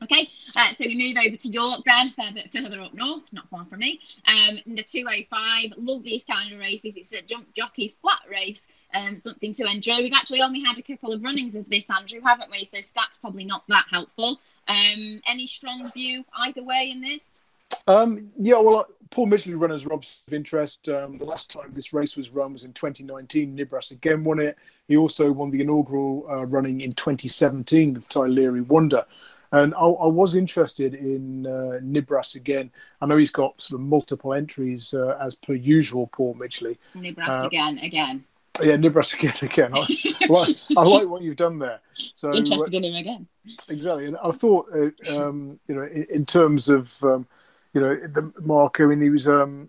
Okay, 0.00 0.28
uh, 0.54 0.72
so 0.72 0.84
we 0.84 0.96
move 0.96 1.16
over 1.26 1.36
to 1.36 1.48
York 1.48 1.80
then, 1.84 2.14
a 2.18 2.32
bit 2.32 2.52
further 2.52 2.80
up 2.80 2.94
north, 2.94 3.24
not 3.32 3.48
far 3.48 3.64
from 3.64 3.80
me. 3.80 3.98
Um, 4.28 4.58
the 4.66 4.84
205, 4.84 5.72
love 5.76 6.04
these 6.04 6.22
kind 6.22 6.52
of 6.52 6.60
races. 6.60 6.96
It's 6.96 7.12
a 7.12 7.22
jump 7.22 7.52
jockey's 7.54 7.96
flat 7.96 8.20
race, 8.30 8.68
um, 8.94 9.18
something 9.18 9.52
to 9.54 9.64
enjoy. 9.64 9.96
We've 9.98 10.12
actually 10.12 10.42
only 10.42 10.62
had 10.62 10.78
a 10.78 10.82
couple 10.82 11.12
of 11.12 11.24
runnings 11.24 11.56
of 11.56 11.68
this, 11.68 11.90
Andrew, 11.90 12.20
haven't 12.24 12.50
we? 12.50 12.64
So 12.64 12.78
stats 12.78 13.20
probably 13.20 13.44
not 13.44 13.64
that 13.68 13.86
helpful. 13.90 14.38
Um, 14.68 15.20
any 15.26 15.48
strong 15.48 15.90
view 15.90 16.24
either 16.36 16.62
way 16.62 16.90
in 16.92 17.00
this? 17.00 17.42
Um, 17.88 18.30
yeah, 18.38 18.60
well, 18.60 18.80
uh, 18.80 18.84
Paul 19.10 19.28
Midgley 19.28 19.58
runners 19.58 19.86
are 19.86 19.92
obviously 19.94 20.22
of 20.28 20.34
interest. 20.34 20.88
Um, 20.90 21.16
the 21.16 21.24
last 21.24 21.50
time 21.50 21.72
this 21.72 21.94
race 21.94 22.16
was 22.16 22.30
run 22.30 22.52
was 22.52 22.62
in 22.62 22.74
2019. 22.74 23.56
Nibras 23.56 23.90
again 23.90 24.22
won 24.22 24.38
it. 24.38 24.56
He 24.86 24.96
also 24.96 25.32
won 25.32 25.50
the 25.50 25.62
inaugural 25.62 26.26
uh, 26.30 26.44
running 26.44 26.82
in 26.82 26.92
2017 26.92 27.94
with 27.94 28.08
Tylery 28.08 28.66
Wonder. 28.66 29.06
And 29.50 29.74
I, 29.74 29.78
I 29.78 30.06
was 30.06 30.34
interested 30.34 30.94
in 30.94 31.46
uh, 31.46 31.80
Nibras 31.82 32.34
again. 32.34 32.70
I 33.00 33.06
know 33.06 33.16
he's 33.16 33.30
got 33.30 33.60
sort 33.62 33.80
of 33.80 33.86
multiple 33.86 34.34
entries 34.34 34.92
uh, 34.92 35.16
as 35.18 35.36
per 35.36 35.54
usual, 35.54 36.08
Paul 36.08 36.34
Midgley. 36.34 36.76
Nibras 36.94 37.44
uh, 37.44 37.46
again, 37.46 37.78
again. 37.78 38.24
Yeah, 38.60 38.76
Nibras 38.76 39.14
again, 39.14 39.32
again. 39.50 39.70
I, 39.72 39.86
like, 40.28 40.56
I 40.76 40.82
like 40.82 41.08
what 41.08 41.22
you've 41.22 41.36
done 41.36 41.58
there. 41.58 41.80
So 41.94 42.34
interested 42.34 42.74
in 42.74 42.84
him 42.84 42.94
again. 42.96 43.26
Exactly, 43.70 44.04
and 44.04 44.18
I 44.22 44.30
thought, 44.32 44.68
uh, 44.74 45.16
um, 45.16 45.58
you 45.66 45.76
know, 45.76 45.84
in, 45.84 46.06
in 46.10 46.26
terms 46.26 46.68
of, 46.68 47.02
um, 47.02 47.26
you 47.72 47.80
know, 47.80 47.94
the 47.94 48.32
marker, 48.40 48.84
I 48.84 48.88
mean, 48.88 49.02
he 49.02 49.10
was, 49.10 49.28
um, 49.28 49.68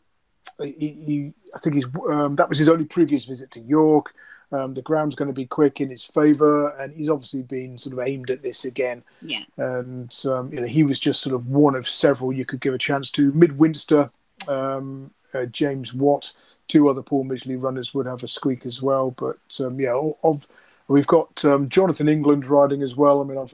he, 0.60 0.72
he, 0.72 1.34
I 1.56 1.60
think 1.60 1.76
he's, 1.76 1.86
um, 2.10 2.36
that 2.36 2.50
was 2.50 2.58
his 2.58 2.70
only 2.70 2.86
previous 2.86 3.26
visit 3.26 3.52
to 3.52 3.60
York. 3.60 4.14
Um, 4.52 4.74
the 4.74 4.82
ground's 4.82 5.16
going 5.16 5.28
to 5.28 5.34
be 5.34 5.46
quick 5.46 5.80
in 5.80 5.90
his 5.90 6.04
favour, 6.04 6.70
and 6.70 6.94
he's 6.94 7.10
obviously 7.10 7.44
been 7.44 7.78
sort 7.78 7.94
of 7.94 8.08
aimed 8.08 8.32
at 8.32 8.42
this 8.42 8.66
again. 8.66 9.04
Yeah. 9.22 9.44
And 9.58 10.14
um, 10.26 10.52
you 10.52 10.60
know, 10.60 10.68
he 10.68 10.84
was 10.84 11.00
just 11.00 11.22
sort 11.22 11.36
of 11.36 11.48
one 11.48 11.76
of 11.76 11.88
several 11.88 12.34
you 12.34 12.46
could 12.46 12.62
give 12.62 12.74
a 12.74 12.80
chance 12.80 13.12
to. 13.12 13.32
Midwinster, 13.34 14.10
um, 14.48 15.12
uh, 15.36 15.46
James 15.46 15.94
Watt, 15.94 16.34
two 16.68 16.90
other 16.90 17.04
Paul 17.04 17.26
Midgley 17.26 17.62
runners 17.62 17.94
would 17.94 18.08
have 18.08 18.24
a 18.24 18.28
squeak 18.28 18.66
as 18.66 18.82
well. 18.82 19.12
But 19.12 19.38
um, 19.60 19.80
yeah, 19.80 20.00
of, 20.24 20.48
we've 20.88 21.06
got 21.06 21.46
um, 21.46 21.70
Jonathan 21.70 22.10
England 22.10 22.48
riding 22.48 22.82
as 22.82 22.96
well. 22.96 23.22
I 23.22 23.26
mean, 23.26 23.38
I've 23.38 23.54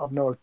I've 0.00 0.12
no 0.12 0.36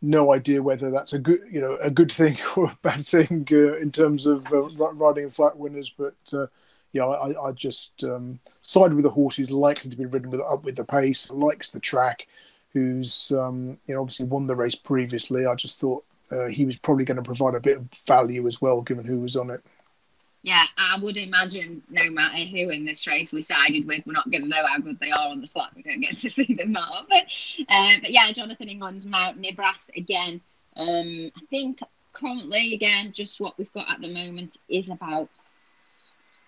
no 0.00 0.32
idea 0.32 0.62
whether 0.62 0.90
that's 0.90 1.12
a 1.12 1.18
good, 1.18 1.40
you 1.50 1.60
know, 1.60 1.76
a 1.80 1.90
good 1.90 2.12
thing 2.12 2.38
or 2.56 2.66
a 2.66 2.78
bad 2.82 3.06
thing 3.06 3.46
uh, 3.50 3.76
in 3.76 3.90
terms 3.92 4.26
of 4.26 4.52
uh, 4.52 4.62
riding 4.62 5.24
in 5.24 5.30
flat 5.30 5.56
winners. 5.56 5.90
But 5.96 6.16
uh, 6.32 6.46
yeah, 6.92 7.04
I, 7.04 7.48
I 7.48 7.52
just 7.52 8.04
um, 8.04 8.40
side 8.60 8.94
with 8.94 9.04
the 9.04 9.10
horse 9.10 9.36
who's 9.36 9.50
likely 9.50 9.90
to 9.90 9.96
be 9.96 10.06
ridden 10.06 10.30
with 10.30 10.40
up 10.40 10.64
with 10.64 10.76
the 10.76 10.84
pace, 10.84 11.30
likes 11.30 11.70
the 11.70 11.80
track, 11.80 12.26
who's 12.72 13.32
um, 13.32 13.78
you 13.86 13.94
know 13.94 14.00
obviously 14.00 14.26
won 14.26 14.46
the 14.46 14.56
race 14.56 14.76
previously. 14.76 15.46
I 15.46 15.54
just 15.54 15.80
thought 15.80 16.04
uh, 16.30 16.46
he 16.46 16.64
was 16.64 16.76
probably 16.76 17.04
going 17.04 17.16
to 17.16 17.22
provide 17.22 17.54
a 17.54 17.60
bit 17.60 17.78
of 17.78 17.88
value 18.06 18.46
as 18.46 18.60
well, 18.60 18.80
given 18.82 19.04
who 19.04 19.20
was 19.20 19.36
on 19.36 19.50
it. 19.50 19.64
Yeah, 20.42 20.64
I 20.76 20.98
would 21.02 21.16
imagine 21.16 21.82
no 21.90 22.10
matter 22.10 22.38
who 22.38 22.70
in 22.70 22.84
this 22.84 23.06
race 23.06 23.32
we 23.32 23.42
sided 23.42 23.86
with, 23.86 24.06
we're 24.06 24.12
not 24.12 24.30
going 24.30 24.42
to 24.42 24.48
know 24.48 24.64
how 24.66 24.78
good 24.78 25.00
they 25.00 25.10
are 25.10 25.28
on 25.28 25.40
the 25.40 25.48
flat. 25.48 25.70
We 25.74 25.82
don't 25.82 26.00
get 26.00 26.16
to 26.18 26.30
see 26.30 26.54
them 26.54 26.76
out. 26.76 27.06
But, 27.08 27.24
uh, 27.68 27.94
but 28.00 28.10
yeah, 28.10 28.30
Jonathan 28.32 28.68
England's 28.68 29.04
Mount 29.04 29.40
Nibras 29.40 29.90
again. 29.96 30.40
Um, 30.76 31.32
I 31.36 31.40
think 31.50 31.80
currently, 32.12 32.74
again, 32.74 33.12
just 33.12 33.40
what 33.40 33.58
we've 33.58 33.72
got 33.72 33.90
at 33.90 34.00
the 34.00 34.12
moment 34.12 34.58
is 34.68 34.88
about 34.88 35.30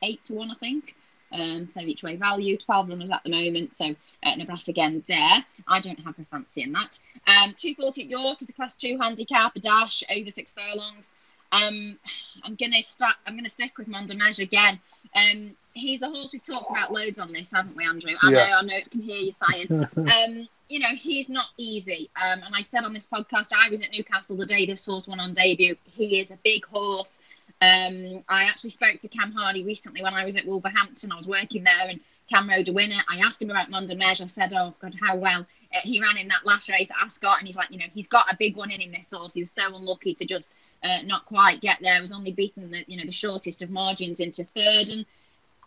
eight 0.03 0.25
to 0.27 0.35
one, 0.35 0.51
I 0.51 0.55
think. 0.55 0.95
Um, 1.33 1.69
so 1.71 1.81
each 1.81 2.03
way 2.03 2.17
value, 2.17 2.57
12 2.57 2.89
runners 2.89 3.11
at 3.11 3.23
the 3.25 3.31
moment. 3.31 3.77
So 3.77 3.95
uh, 4.23 4.35
Nibras 4.37 4.69
again 4.69 5.05
there. 5.09 5.45
I 5.67 5.81
don't 5.81 6.01
have 6.01 6.19
a 6.19 6.25
fancy 6.25 6.63
in 6.63 6.73
that. 6.73 6.99
Um, 7.27 7.55
240 7.57 8.03
at 8.03 8.09
York 8.09 8.43
is 8.43 8.51
a 8.51 8.53
class 8.53 8.77
two 8.77 8.99
handicap, 8.99 9.55
a 9.57 9.61
dash 9.61 10.03
over 10.11 10.31
six 10.31 10.53
furlongs. 10.53 11.15
Um, 11.53 11.99
I'm 12.45 12.55
gonna 12.55 12.83
start. 12.83 13.17
I'm 13.27 13.37
gonna 13.37 13.49
stick 13.49 13.79
with 13.79 13.89
Mondomage 13.89 14.39
again. 14.39 14.81
Um, 15.15 15.57
he's 15.73 16.03
a 16.03 16.09
horse 16.09 16.33
we've 16.33 16.45
talked 16.45 16.71
about 16.71 16.93
loads 16.93 17.19
on 17.19 17.33
this, 17.33 17.53
haven't 17.53 17.77
we, 17.77 17.85
Andrew? 17.85 18.13
I 18.23 18.31
yeah. 18.31 18.37
know. 18.37 18.57
I 18.57 18.63
know. 18.63 18.77
I 18.77 18.85
can 18.91 19.01
hear 19.01 19.19
you 19.19 19.33
sighing. 19.33 19.73
um, 19.97 20.49
you 20.69 20.79
know, 20.79 20.89
he's 20.95 21.29
not 21.29 21.47
easy. 21.57 22.11
Um, 22.17 22.43
and 22.45 22.55
I 22.55 22.63
said 22.63 22.85
on 22.85 22.93
this 22.93 23.09
podcast, 23.09 23.53
I 23.53 23.69
was 23.71 23.83
at 23.83 23.91
Newcastle 23.93 24.37
the 24.37 24.47
day 24.47 24.67
this 24.67 24.87
horse 24.87 25.09
won 25.09 25.19
on 25.19 25.35
debut. 25.35 25.75
He 25.85 26.21
is 26.21 26.31
a 26.31 26.39
big 26.45 26.65
horse. 26.65 27.21
Um, 27.61 28.25
I 28.29 28.45
actually 28.45 28.71
spoke 28.71 29.01
to 29.01 29.09
Cam 29.09 29.33
Hardy 29.33 29.65
recently 29.65 30.03
when 30.03 30.15
I 30.15 30.25
was 30.25 30.37
at 30.37 30.47
Wolverhampton. 30.47 31.13
I 31.13 31.17
was 31.17 31.27
working 31.27 31.65
there 31.65 31.89
and 31.89 32.01
Cam 32.31 32.49
rode 32.49 32.69
a 32.69 32.73
winner. 32.73 33.03
I 33.09 33.19
asked 33.19 33.43
him 33.43 33.51
about 33.51 33.71
Mondomage. 33.71 34.23
I 34.23 34.27
said, 34.27 34.53
oh, 34.55 34.75
God, 34.81 34.95
how 35.03 35.17
well 35.17 35.41
uh, 35.75 35.81
he 35.83 36.01
ran 36.01 36.17
in 36.17 36.29
that 36.29 36.47
last 36.47 36.69
race 36.69 36.91
at 36.91 37.05
Ascot. 37.05 37.39
And 37.39 37.47
he's 37.47 37.57
like, 37.57 37.71
you 37.71 37.79
know, 37.79 37.87
he's 37.93 38.09
got 38.09 38.33
a 38.33 38.37
big 38.39 38.57
one 38.57 38.71
in 38.71 38.81
him, 38.81 38.93
this 38.93 39.11
horse. 39.11 39.35
He 39.35 39.41
was 39.41 39.51
so 39.51 39.75
unlucky 39.75 40.15
to 40.15 40.25
just 40.25 40.53
uh, 40.83 41.03
not 41.05 41.27
quite 41.27 41.61
get 41.61 41.79
there. 41.81 41.95
He 41.95 42.01
was 42.01 42.13
only 42.13 42.33
beaten 42.33 42.71
the, 42.71 42.85
you 42.87 42.97
know, 42.97 43.05
the 43.05 43.13
shortest 43.13 43.63
of 43.63 43.71
margins 43.71 44.21
into 44.21 44.45
third. 44.45 44.89
And 44.91 45.07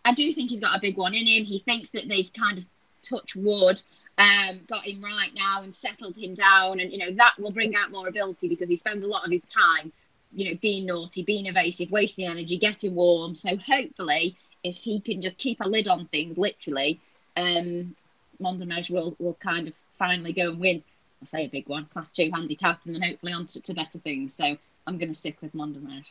I 0.06 0.14
do 0.14 0.34
think 0.34 0.50
he's 0.50 0.60
got 0.60 0.78
a 0.78 0.82
big 0.82 0.98
one 0.98 1.14
in 1.14 1.26
him. 1.26 1.46
He 1.46 1.60
thinks 1.60 1.92
that 1.92 2.08
they've 2.08 2.32
kind 2.34 2.58
of 2.58 2.66
touched 3.02 3.36
wood 3.36 3.82
um, 4.18 4.62
got 4.68 4.86
him 4.86 5.04
right 5.04 5.32
now 5.36 5.64
and 5.64 5.74
settled 5.74 6.18
him 6.18 6.34
down. 6.36 6.80
And, 6.80 6.92
you 6.92 7.00
know, 7.00 7.12
that 7.14 7.34
will 7.40 7.52
bring 7.52 7.76
out 7.76 7.92
more 7.92 8.08
ability 8.08 8.48
because 8.48 8.70
he 8.70 8.76
spends 8.76 9.04
a 9.04 9.10
lot 9.10 9.26
of 9.26 9.32
his 9.32 9.46
time 9.46 9.92
you 10.36 10.50
know, 10.50 10.58
being 10.62 10.86
naughty, 10.86 11.24
being 11.24 11.46
evasive, 11.46 11.92
wasting 11.92 12.28
energy, 12.28 12.58
getting 12.58 12.96
warm. 12.96 13.36
So 13.36 13.56
hopefully, 13.58 14.36
if 14.64 14.76
he 14.76 15.00
can 15.00 15.22
just 15.22 15.38
keep 15.38 15.60
a 15.62 15.68
lid 15.68 15.88
on 15.88 16.08
things, 16.08 16.38
literally, 16.38 17.00
um, 17.38 17.96
Mondomage 18.40 18.90
will 18.90 19.16
will 19.20 19.36
kind 19.36 19.68
of 19.68 19.74
finally 19.98 20.34
go 20.34 20.50
and 20.50 20.60
win. 20.60 20.84
I 21.22 21.26
say 21.26 21.46
a 21.46 21.50
big 21.50 21.70
one, 21.70 21.86
class 21.86 22.12
two 22.12 22.32
handicap, 22.34 22.82
and 22.86 22.96
then 22.96 23.02
hopefully 23.02 23.34
on 23.34 23.46
to, 23.48 23.62
to 23.62 23.74
better 23.74 24.00
things. 24.00 24.34
So 24.34 24.58
I'm 24.88 24.98
going 24.98 25.10
to 25.10 25.16
stick 25.16 25.42
with 25.42 25.54
Mondomage. 25.54 26.06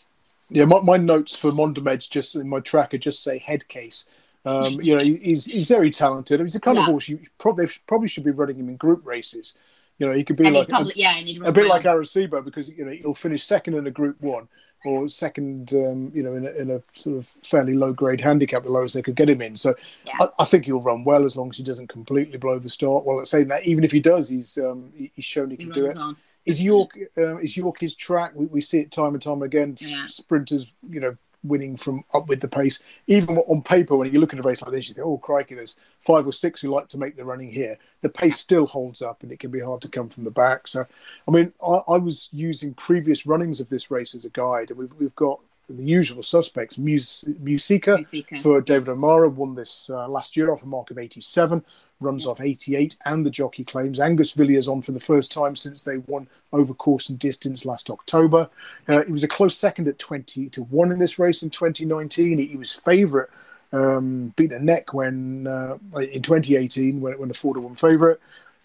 Yeah, 0.48 0.64
my, 0.66 0.80
my 0.80 0.96
notes 0.96 1.36
for 1.36 1.50
Mondomage 1.50 2.10
just 2.10 2.34
in 2.34 2.48
my 2.48 2.60
tracker 2.60 2.98
just 2.98 3.22
say 3.22 3.38
head 3.38 3.68
case. 3.68 4.06
Um, 4.44 4.80
you 4.80 4.96
know, 4.96 5.02
he's 5.02 5.46
he's 5.46 5.68
very 5.68 5.90
talented. 5.90 6.40
He's 6.40 6.54
the 6.54 6.60
kind 6.60 6.76
yeah. 6.76 6.82
of 6.82 6.90
horse 6.90 7.08
you 7.08 7.20
probably 7.38 7.68
probably 7.86 8.08
should 8.08 8.24
be 8.24 8.32
running 8.32 8.56
him 8.56 8.68
in 8.68 8.76
group 8.76 9.06
races. 9.06 9.54
You 9.98 10.06
know, 10.06 10.14
he 10.14 10.24
could 10.24 10.36
be 10.36 10.46
and 10.46 10.56
like 10.56 10.68
probably, 10.68 10.92
a, 10.96 10.96
yeah, 10.96 11.48
a 11.48 11.52
bit 11.52 11.68
like 11.68 11.84
Arecibo 11.84 12.44
because 12.44 12.68
you 12.68 12.84
know 12.84 12.90
he'll 12.90 13.14
finish 13.14 13.44
second 13.44 13.74
in 13.74 13.86
a 13.86 13.90
Group 13.90 14.20
One 14.20 14.48
or 14.84 15.08
second, 15.08 15.72
um, 15.74 16.10
you 16.14 16.22
know, 16.22 16.34
in 16.34 16.46
a, 16.46 16.50
in 16.50 16.70
a, 16.70 16.82
sort 16.94 17.18
of 17.18 17.26
fairly 17.44 17.74
low 17.74 17.92
grade 17.92 18.20
handicap, 18.20 18.64
the 18.64 18.72
lowest 18.72 18.94
they 18.94 19.02
could 19.02 19.14
get 19.14 19.30
him 19.30 19.40
in. 19.40 19.56
So 19.56 19.74
yeah. 20.04 20.14
I, 20.20 20.28
I, 20.40 20.44
think 20.44 20.64
he'll 20.64 20.80
run 20.80 21.04
well 21.04 21.24
as 21.24 21.36
long 21.36 21.50
as 21.50 21.56
he 21.56 21.62
doesn't 21.62 21.88
completely 21.88 22.38
blow 22.38 22.58
the 22.58 22.70
start. 22.70 23.04
Well, 23.04 23.24
saying 23.24 23.48
that, 23.48 23.64
even 23.64 23.84
if 23.84 23.92
he 23.92 24.00
does, 24.00 24.28
he's 24.28 24.58
um, 24.58 24.92
he's 24.96 25.24
shown 25.24 25.50
he 25.50 25.56
can 25.56 25.66
he 25.66 25.72
do 25.72 25.86
it. 25.86 25.96
On. 25.96 26.16
Is 26.44 26.61
York 26.61 26.99
uh, 27.16 27.38
is 27.38 27.56
York 27.56 27.80
his 27.80 27.94
track? 27.94 28.32
We, 28.34 28.46
we 28.46 28.61
see 28.61 28.81
it 28.81 28.90
time 28.90 29.14
and 29.14 29.22
time 29.22 29.42
again. 29.42 29.76
Yeah. 29.81 30.07
Sprinters, 30.07 30.72
you 30.88 31.00
know, 31.00 31.16
winning 31.44 31.76
from 31.76 32.05
up 32.14 32.28
with 32.28 32.40
the 32.40 32.48
pace. 32.48 32.83
Even 33.07 33.38
on 33.38 33.62
paper, 33.62 33.96
when 33.96 34.12
you 34.12 34.20
look 34.20 34.33
at 34.33 34.38
a 34.38 34.42
race 34.42 34.62
like 34.62 34.72
this, 34.72 34.88
you 34.88 34.94
think, 34.94 35.07
oh, 35.07 35.18
crikey, 35.18 35.55
there's 35.55 35.76
five 36.00 36.26
or 36.26 36.33
six 36.33 36.61
who 36.61 36.68
like 36.68 36.88
to 36.88 36.98
make 36.98 37.16
the 37.16 37.24
running 37.24 37.50
here. 37.50 37.78
The 38.00 38.09
pace 38.09 38.38
still 38.38 38.66
holds 38.66 39.02
up 39.02 39.22
and 39.22 39.33
it 39.33 39.40
can 39.40 39.50
be 39.50 39.61
hard 39.61 39.83
to 39.83 39.88
come 39.88 40.09
from 40.09 40.24
the 40.24 40.31
back. 40.31 40.68
So, 40.68 40.87
I 41.26 41.31
mean, 41.31 41.52
I, 41.64 41.81
I 41.88 41.98
was 41.98 42.28
using 42.33 42.74
previous 42.74 43.26
runnings 43.26 43.61
of 43.61 43.68
this 43.68 43.90
race 43.90 44.14
as 44.14 44.24
a 44.24 44.31
guide, 44.31 44.70
and 44.70 44.78
we've, 44.78 44.92
we've 44.98 45.16
got 45.16 45.40
the 45.68 45.85
usual 45.85 46.22
suspects. 46.22 46.79
Mus- 46.79 47.25
Muscika, 47.42 47.98
Muscika, 47.98 48.40
for 48.40 48.61
David 48.61 48.88
O'Meara 48.88 49.29
won 49.29 49.55
this 49.55 49.88
uh, 49.90 50.09
last 50.09 50.37
year 50.37 50.51
off 50.51 50.62
a 50.62 50.66
mark 50.66 50.90
of 50.90 50.98
87, 50.98 51.64
runs 52.01 52.25
yeah. 52.25 52.31
off 52.31 52.40
88, 52.40 52.96
and 53.05 53.25
the 53.25 53.31
jockey 53.31 53.64
claims. 53.64 54.01
Angus 54.01 54.33
Villiers 54.33 54.68
on 54.68 54.83
for 54.83 54.92
the 54.92 55.01
first 55.01 55.33
time 55.33 55.57
since 55.57 55.83
they 55.83 55.98
won 55.98 56.29
over 56.53 56.75
course 56.75 57.09
and 57.09 57.18
distance 57.18 57.64
last 57.64 57.90
October. 57.90 58.48
Uh, 58.88 59.05
he 59.05 59.12
was 59.12 59.25
a 59.25 59.29
close 59.29 59.57
second 59.57 59.88
at 59.88 59.98
20 59.98 60.48
to 60.51 60.62
1 60.62 60.92
in 60.92 60.98
this 60.98 61.18
race 61.18 61.42
in 61.42 61.51
2019. 61.51 62.38
He, 62.38 62.46
he 62.46 62.57
was 62.57 62.72
favourite. 62.72 63.29
Um, 63.75 64.35
beat 64.37 64.53
a 64.53 64.62
neck 64.62 64.92
when 64.92 65.46
uh, 65.46 65.79
in 65.98 66.20
2018 66.20 67.01
when, 67.01 67.18
when 67.18 67.29
the 67.29 67.35
four 67.35 67.55
to 67.55 67.61
one 67.61 67.75
favourite. 67.75 68.18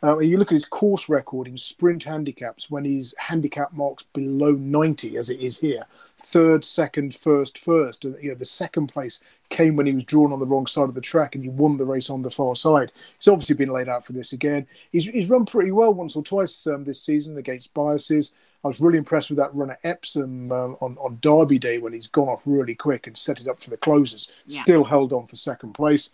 Uh, 0.04 0.20
you 0.20 0.38
look 0.38 0.52
at 0.52 0.56
his 0.56 0.66
course 0.66 1.10
record 1.10 1.48
in 1.48 1.58
sprint 1.58 2.04
handicaps 2.04 2.70
when 2.70 2.86
his 2.86 3.16
handicap 3.18 3.74
marks 3.74 4.04
below 4.14 4.52
90, 4.52 5.18
as 5.18 5.30
it 5.30 5.40
is 5.40 5.58
here. 5.58 5.86
Third, 6.20 6.64
second, 6.64 7.16
first, 7.16 7.58
first. 7.58 8.06
And, 8.06 8.16
you 8.22 8.30
know, 8.30 8.36
the 8.36 8.46
second 8.46 8.88
place 8.88 9.22
came 9.50 9.76
when 9.76 9.88
he 9.88 9.94
was 9.94 10.04
drawn 10.04 10.32
on 10.32 10.40
the 10.40 10.46
wrong 10.46 10.68
side 10.68 10.90
of 10.90 10.94
the 10.94 11.02
track 11.02 11.34
and 11.34 11.44
he 11.44 11.50
won 11.50 11.78
the 11.78 11.86
race 11.86 12.12
on 12.12 12.22
the 12.22 12.30
far 12.30 12.56
side. 12.56 12.92
He's 13.18 13.28
obviously 13.28 13.56
been 13.56 13.72
laid 13.72 13.90
out 13.90 14.06
for 14.06 14.14
this 14.14 14.34
again. 14.34 14.68
He's, 14.92 15.08
he's 15.08 15.30
run 15.30 15.46
pretty 15.46 15.72
well 15.72 15.94
once 15.94 16.16
or 16.16 16.22
twice 16.22 16.68
um, 16.68 16.84
this 16.84 17.02
season 17.02 17.38
against 17.38 17.74
biases. 17.74 18.34
I 18.64 18.68
was 18.68 18.80
really 18.80 18.98
impressed 19.00 19.30
with 19.30 19.38
that 19.38 19.56
run 19.56 19.72
at 19.72 19.80
Epsom 19.84 20.52
um, 20.52 20.78
on, 20.80 20.98
on 20.98 21.18
Derby 21.22 21.58
Day 21.58 21.80
when 21.80 21.94
he's 21.94 22.08
gone 22.08 22.28
off 22.28 22.44
really 22.46 22.76
quick 22.76 23.08
and 23.08 23.18
set 23.18 23.42
it 23.42 23.48
up 23.48 23.62
for 23.62 23.72
the 23.72 23.78
closers. 23.78 24.32
Yeah. 24.46 24.62
Still 24.62 24.84
held 24.84 25.12
on 25.14 25.26
for 25.26 25.36
second 25.36 25.74
place. 25.74 26.12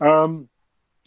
Um, 0.00 0.48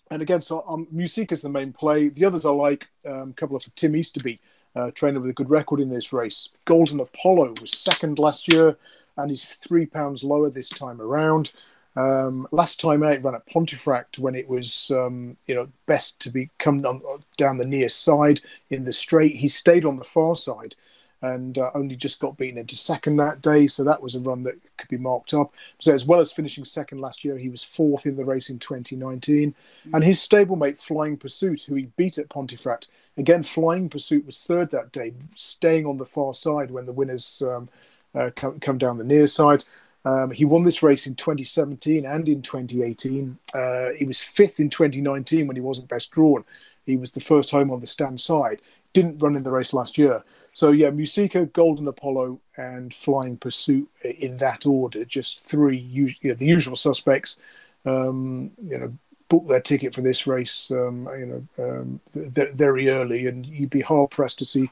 and 0.09 0.21
again, 0.21 0.41
so 0.41 0.63
um, 0.67 0.87
Music 0.91 1.31
is 1.31 1.41
the 1.41 1.49
main 1.49 1.73
play. 1.73 2.09
The 2.09 2.25
others 2.25 2.45
are 2.45 2.53
like 2.53 2.87
um, 3.05 3.31
a 3.31 3.33
couple 3.33 3.55
of 3.55 3.75
Tim 3.75 3.95
Easterby, 3.95 4.39
uh, 4.75 4.91
trainer 4.91 5.19
with 5.19 5.29
a 5.29 5.33
good 5.33 5.49
record 5.49 5.79
in 5.79 5.89
this 5.89 6.13
race. 6.13 6.49
Golden 6.65 6.99
Apollo 6.99 7.55
was 7.61 7.71
second 7.71 8.19
last 8.19 8.51
year, 8.51 8.77
and 9.17 9.29
he's 9.29 9.55
three 9.55 9.85
pounds 9.85 10.23
lower 10.23 10.49
this 10.49 10.69
time 10.69 11.01
around. 11.01 11.51
Um, 11.95 12.47
last 12.51 12.79
time 12.79 13.01
out, 13.01 13.23
ran 13.23 13.33
at 13.33 13.47
Pontefract 13.47 14.19
when 14.19 14.35
it 14.35 14.47
was, 14.47 14.91
um, 14.91 15.35
you 15.47 15.55
know, 15.55 15.67
best 15.87 16.21
to 16.21 16.29
be 16.29 16.51
come 16.59 16.81
down, 16.81 17.01
down 17.37 17.57
the 17.57 17.65
near 17.65 17.89
side 17.89 18.41
in 18.69 18.83
the 18.83 18.93
straight. 18.93 19.35
He 19.35 19.47
stayed 19.47 19.83
on 19.83 19.97
the 19.97 20.03
far 20.03 20.35
side, 20.35 20.75
and 21.21 21.57
uh, 21.57 21.71
only 21.73 21.95
just 21.95 22.19
got 22.19 22.37
beaten 22.37 22.59
into 22.59 22.75
second 22.75 23.15
that 23.15 23.41
day. 23.41 23.67
So 23.67 23.83
that 23.83 24.01
was 24.01 24.15
a 24.15 24.19
run 24.19 24.43
that 24.43 24.59
could 24.77 24.89
be 24.89 24.97
marked 24.97 25.33
up. 25.33 25.53
So 25.79 25.93
as 25.93 26.05
well 26.05 26.19
as 26.19 26.31
finishing 26.31 26.63
second 26.63 26.99
last 26.99 27.25
year, 27.25 27.37
he 27.37 27.49
was 27.49 27.63
fourth 27.63 28.05
in 28.05 28.15
the 28.15 28.25
race 28.25 28.49
in 28.49 28.59
2019. 28.59 29.51
Mm-hmm. 29.51 29.95
And 29.95 30.03
his 30.03 30.19
stablemate 30.19 30.79
Flying 30.79 31.17
Pursuit, 31.17 31.63
who 31.63 31.75
he 31.75 31.89
beat 31.97 32.17
at 32.17 32.29
Pontefract, 32.29 32.89
again 33.17 33.43
Flying 33.43 33.89
Pursuit 33.89 34.25
was 34.25 34.39
third 34.39 34.69
that 34.71 34.91
day, 34.91 35.13
staying 35.35 35.85
on 35.85 35.97
the 35.97 36.05
far 36.05 36.33
side 36.33 36.71
when 36.71 36.85
the 36.85 36.93
winners 36.93 37.41
um, 37.41 37.69
uh, 38.13 38.29
come, 38.35 38.59
come 38.59 38.77
down 38.77 38.97
the 38.97 39.03
near 39.03 39.27
side. 39.27 39.63
Um, 40.05 40.31
he 40.31 40.45
won 40.45 40.63
this 40.63 40.83
race 40.83 41.05
in 41.05 41.15
2017 41.15 42.05
and 42.05 42.29
in 42.29 42.41
2018. 42.41 43.37
Uh, 43.53 43.89
he 43.91 44.05
was 44.05 44.21
fifth 44.21 44.59
in 44.59 44.69
2019 44.69 45.47
when 45.47 45.55
he 45.55 45.61
wasn't 45.61 45.89
best 45.89 46.11
drawn. 46.11 46.45
He 46.85 46.95
was 46.95 47.11
the 47.11 47.19
first 47.19 47.51
home 47.51 47.71
on 47.71 47.81
the 47.81 47.87
stand 47.87 48.21
side 48.21 48.61
didn't 48.97 49.19
run 49.19 49.35
in 49.35 49.43
the 49.43 49.51
race 49.51 49.73
last 49.73 49.99
year. 49.99 50.23
So 50.53 50.71
yeah, 50.71 50.89
Muscika, 50.89 51.53
Golden 51.53 51.87
Apollo, 51.87 52.39
and 52.55 52.91
Flying 52.91 53.37
Pursuit 53.37 53.87
in 54.03 54.37
that 54.37 54.65
order. 54.65 55.05
Just 55.05 55.39
three, 55.39 55.77
you 55.77 56.15
know, 56.23 56.33
the 56.33 56.47
usual 56.47 56.75
suspects. 56.75 57.37
Um, 57.85 58.51
you 58.65 58.79
know, 58.79 58.97
book 59.29 59.47
their 59.47 59.61
ticket 59.61 59.93
for 59.93 60.01
this 60.01 60.25
race. 60.25 60.71
Um, 60.71 61.07
you 61.15 61.25
know, 61.27 61.63
um, 61.63 61.99
th- 62.33 62.53
very 62.53 62.89
early, 62.89 63.27
and 63.27 63.45
you'd 63.45 63.69
be 63.69 63.81
hard 63.81 64.09
pressed 64.09 64.39
to 64.39 64.45
see, 64.45 64.71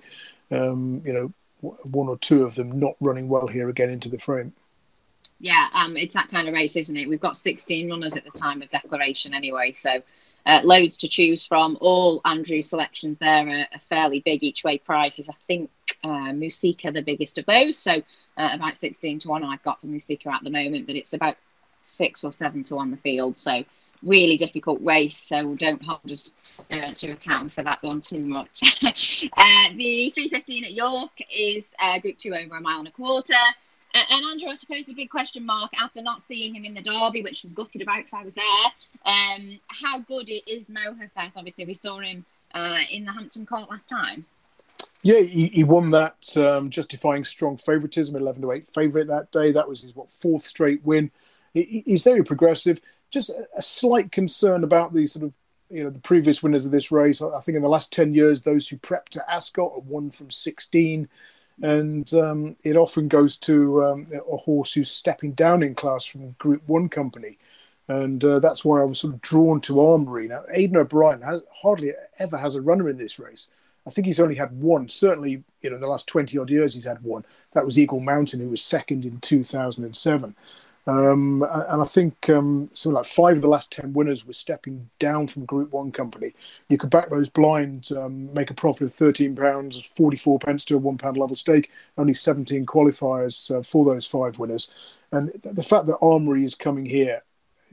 um, 0.50 1.04
you 1.06 1.14
know, 1.14 1.32
one 1.84 2.08
or 2.08 2.18
two 2.18 2.46
of 2.46 2.56
them 2.56 2.80
not 2.80 2.96
running 3.00 3.30
well 3.30 3.48
here 3.48 3.70
again 3.70 3.92
into 3.92 4.10
the 4.10 4.18
frame. 4.18 4.54
Yeah, 5.40 5.68
um, 5.74 5.98
it's 5.98 6.16
that 6.16 6.30
kind 6.30 6.48
of 6.48 6.56
race, 6.56 6.76
isn't 6.76 6.98
it? 6.98 7.08
We've 7.08 7.20
got 7.20 7.38
16 7.38 7.92
runners 7.92 8.18
at 8.18 8.24
the 8.24 8.32
time 8.32 8.64
of 8.64 8.72
declaration 8.72 9.36
anyway, 9.36 9.74
so 9.74 10.02
uh, 10.45 10.62
loads 10.63 10.97
to 10.97 11.08
choose 11.08 11.45
from. 11.45 11.77
All 11.81 12.21
Andrew's 12.25 12.69
selections 12.69 13.17
there 13.17 13.47
are, 13.47 13.67
are 13.73 13.81
fairly 13.89 14.19
big 14.19 14.43
each 14.43 14.63
way 14.63 14.77
prices. 14.77 15.29
I 15.29 15.36
think 15.47 15.69
uh, 16.03 16.31
Muscika 16.31 16.93
the 16.93 17.01
biggest 17.01 17.38
of 17.38 17.45
those, 17.45 17.77
so 17.77 17.93
uh, 18.38 18.49
about 18.53 18.77
16 18.77 19.19
to 19.19 19.29
1 19.29 19.43
I've 19.43 19.63
got 19.63 19.81
for 19.81 19.88
Muscika 19.88 20.27
at 20.27 20.43
the 20.43 20.49
moment, 20.49 20.88
but 20.88 20.95
it's 20.95 21.13
about 21.13 21.38
six 21.84 22.23
or 22.23 22.31
seven 22.31 22.63
to 22.63 22.75
one 22.75 22.91
the 22.91 22.97
field. 22.97 23.38
So 23.38 23.63
really 24.03 24.38
difficult 24.38 24.79
race, 24.81 25.17
so 25.17 25.55
don't 25.55 25.81
hold 25.84 26.12
us 26.12 26.34
uh, 26.71 26.93
to 26.93 27.12
account 27.12 27.51
for 27.51 27.63
that 27.63 27.81
one 27.81 28.01
too 28.01 28.19
much. 28.19 28.62
uh, 28.84 29.69
the 29.75 30.12
315 30.13 30.65
at 30.65 30.73
York 30.73 31.12
is 31.34 31.63
uh, 31.79 31.99
Group 31.99 32.17
2 32.17 32.34
over 32.36 32.58
a 32.58 32.62
mile 32.62 32.79
and 32.79 32.88
a 32.88 32.91
quarter. 32.91 33.34
And 33.95 34.25
Andrew, 34.25 34.49
I 34.49 34.55
suppose 34.55 34.86
the 34.86 34.93
big 34.93 35.10
question 35.10 35.45
mark 35.45 35.71
after 35.81 36.01
not 36.01 36.21
seeing 36.21 36.53
him 36.53 36.65
in 36.65 36.73
the 36.73 36.81
Derby, 36.81 37.21
which 37.21 37.43
was 37.43 37.53
gutted 37.53 37.81
about 37.81 37.97
because 37.97 38.13
I 38.13 38.23
was 38.23 38.34
there, 38.34 38.45
um, 39.05 39.60
how 39.67 39.99
good 39.99 40.29
is 40.47 40.67
Mohaafeth? 40.67 41.31
Obviously, 41.36 41.65
we 41.65 41.73
saw 41.73 41.99
him 41.99 42.25
uh, 42.53 42.79
in 42.91 43.05
the 43.05 43.12
Hampton 43.12 43.45
Court 43.45 43.69
last 43.69 43.88
time. 43.88 44.25
Yeah, 45.01 45.21
he, 45.21 45.47
he 45.47 45.63
won 45.63 45.91
that, 45.91 46.36
um, 46.36 46.69
justifying 46.69 47.23
strong 47.23 47.58
favouritism, 47.58 48.15
11 48.15 48.41
to 48.41 48.51
8 48.51 48.67
favourite 48.73 49.08
that 49.08 49.31
day. 49.31 49.51
That 49.51 49.69
was 49.69 49.81
his 49.81 49.95
what 49.95 50.12
fourth 50.12 50.41
straight 50.41 50.84
win. 50.84 51.12
He, 51.53 51.84
he's 51.86 52.03
very 52.03 52.23
progressive 52.23 52.81
just 53.15 53.31
a, 53.58 53.62
slight 53.62 54.12
concern 54.12 54.63
about 54.63 54.93
the 54.93 55.08
sort 55.08 55.25
of 55.25 55.34
you 55.69 55.84
know 55.84 55.89
the 55.89 55.99
previous 55.99 56.43
winners 56.43 56.65
of 56.65 56.71
this 56.71 56.91
race. 56.91 57.21
I 57.21 57.39
think 57.39 57.55
in 57.55 57.62
the 57.62 57.69
last 57.69 57.91
ten 57.91 58.13
years, 58.13 58.41
those 58.41 58.67
who 58.67 58.77
prepped 58.77 59.17
at 59.17 59.27
Ascot 59.27 59.84
won 59.86 60.12
from 60.12 60.29
sixteen, 60.29 61.08
and 61.62 62.13
um, 62.13 62.56
it 62.63 62.76
often 62.76 63.08
goes 63.08 63.38
to 63.38 63.86
um, 63.86 64.08
a 64.32 64.38
horse 64.38 64.74
who's 64.74 64.91
stepping 64.91 65.32
down 65.32 65.63
in 65.63 65.76
class 65.76 66.06
from 66.06 66.36
Group 66.39 66.63
One 66.68 66.89
company, 66.89 67.38
and 67.88 68.24
uh, 68.24 68.39
that's 68.39 68.65
why 68.65 68.82
I 68.82 68.86
was 68.86 69.00
sort 69.00 69.13
of 69.13 69.22
drawn 69.22 69.62
to 69.62 69.80
Armory. 69.80 70.28
Now, 70.28 70.44
Aidan 70.52 70.78
O'Brien 70.78 71.22
has, 71.22 71.41
hardly 71.62 71.94
ever 72.20 72.38
has 72.38 72.56
a 72.56 72.62
runner 72.62 72.89
in 72.89 72.98
this 72.98 73.20
race. 73.20 73.48
I 73.88 73.91
think 73.91 74.08
he's 74.08 74.20
only 74.20 74.36
had 74.36 74.60
one. 74.60 74.89
Certainly, 74.89 75.44
you 75.62 75.70
know, 75.70 75.76
in 75.76 75.82
the 75.82 75.88
last 75.88 76.08
twenty 76.08 76.38
odd 76.38 76.50
years, 76.50 76.74
he's 76.74 76.86
had 76.86 77.04
one. 77.04 77.24
That 77.54 77.65
was 77.65 77.78
Eagle 77.78 78.00
Mountain, 78.00 78.39
who 78.39 78.50
was 78.50 78.63
second 78.63 79.06
in 79.06 79.20
two 79.20 79.44
thousand 79.44 79.84
and 79.84 79.96
seven. 79.96 80.36
Um, 80.88 81.41
and 81.41 81.82
I 81.82 81.86
think 81.86 82.30
um, 82.30 82.69
something 82.74 82.95
like 82.95 83.06
five 83.06 83.38
of 83.38 83.41
the 83.41 83.48
last 83.48 83.71
10 83.71 83.93
winners 83.93 84.26
were 84.26 84.34
stepping 84.34 84.89
down 85.00 85.28
from 85.28 85.45
Group 85.45 85.71
1 85.71 85.91
company. 85.91 86.34
You 86.69 86.78
could 86.78 86.91
back 86.91 87.10
those 87.10 87.28
blind, 87.28 87.91
um, 87.91 88.32
make 88.34 88.52
a 88.52 88.54
profit 88.54 88.84
of 88.84 88.91
£13, 88.91 89.84
44 89.84 90.39
pence 90.39 90.65
to 90.65 90.78
a 90.78 90.80
£1 90.80 91.17
level 91.17 91.36
stake, 91.36 91.71
only 91.98 92.13
17 92.13 92.65
qualifiers 92.67 93.56
uh, 93.56 93.63
for 93.63 93.84
those 93.84 94.06
five 94.06 94.38
winners. 94.38 94.69
And 95.12 95.32
the 95.41 95.63
fact 95.63 95.88
that 95.88 95.98
Armory 96.02 96.45
is 96.45 96.54
coming 96.54 96.86
here, 96.86 97.24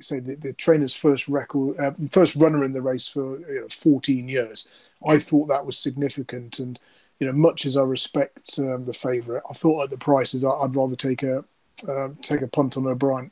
say 0.00 0.18
the, 0.18 0.34
the 0.34 0.54
trainer's 0.54 0.94
first 0.94 1.28
record, 1.28 1.78
uh, 1.78 1.92
first 2.10 2.34
runner 2.36 2.64
in 2.64 2.72
the 2.72 2.82
race 2.82 3.08
for 3.08 3.38
you 3.40 3.60
know, 3.60 3.68
14 3.68 4.26
years, 4.26 4.66
I 5.06 5.18
thought 5.18 5.48
that 5.48 5.66
was 5.66 5.76
significant. 5.76 6.58
And 6.58 6.78
you 7.20 7.26
know, 7.26 7.32
much 7.32 7.66
as 7.66 7.76
I 7.76 7.82
respect 7.82 8.58
um, 8.58 8.86
the 8.86 8.94
favourite, 8.94 9.42
I 9.48 9.52
thought 9.52 9.84
at 9.84 9.90
the 9.90 9.98
prices, 9.98 10.44
I'd 10.44 10.74
rather 10.74 10.96
take 10.96 11.22
a 11.22 11.44
uh, 11.88 12.08
take 12.22 12.42
a 12.42 12.48
punt 12.48 12.76
on 12.76 12.86
O'Brien. 12.86 13.30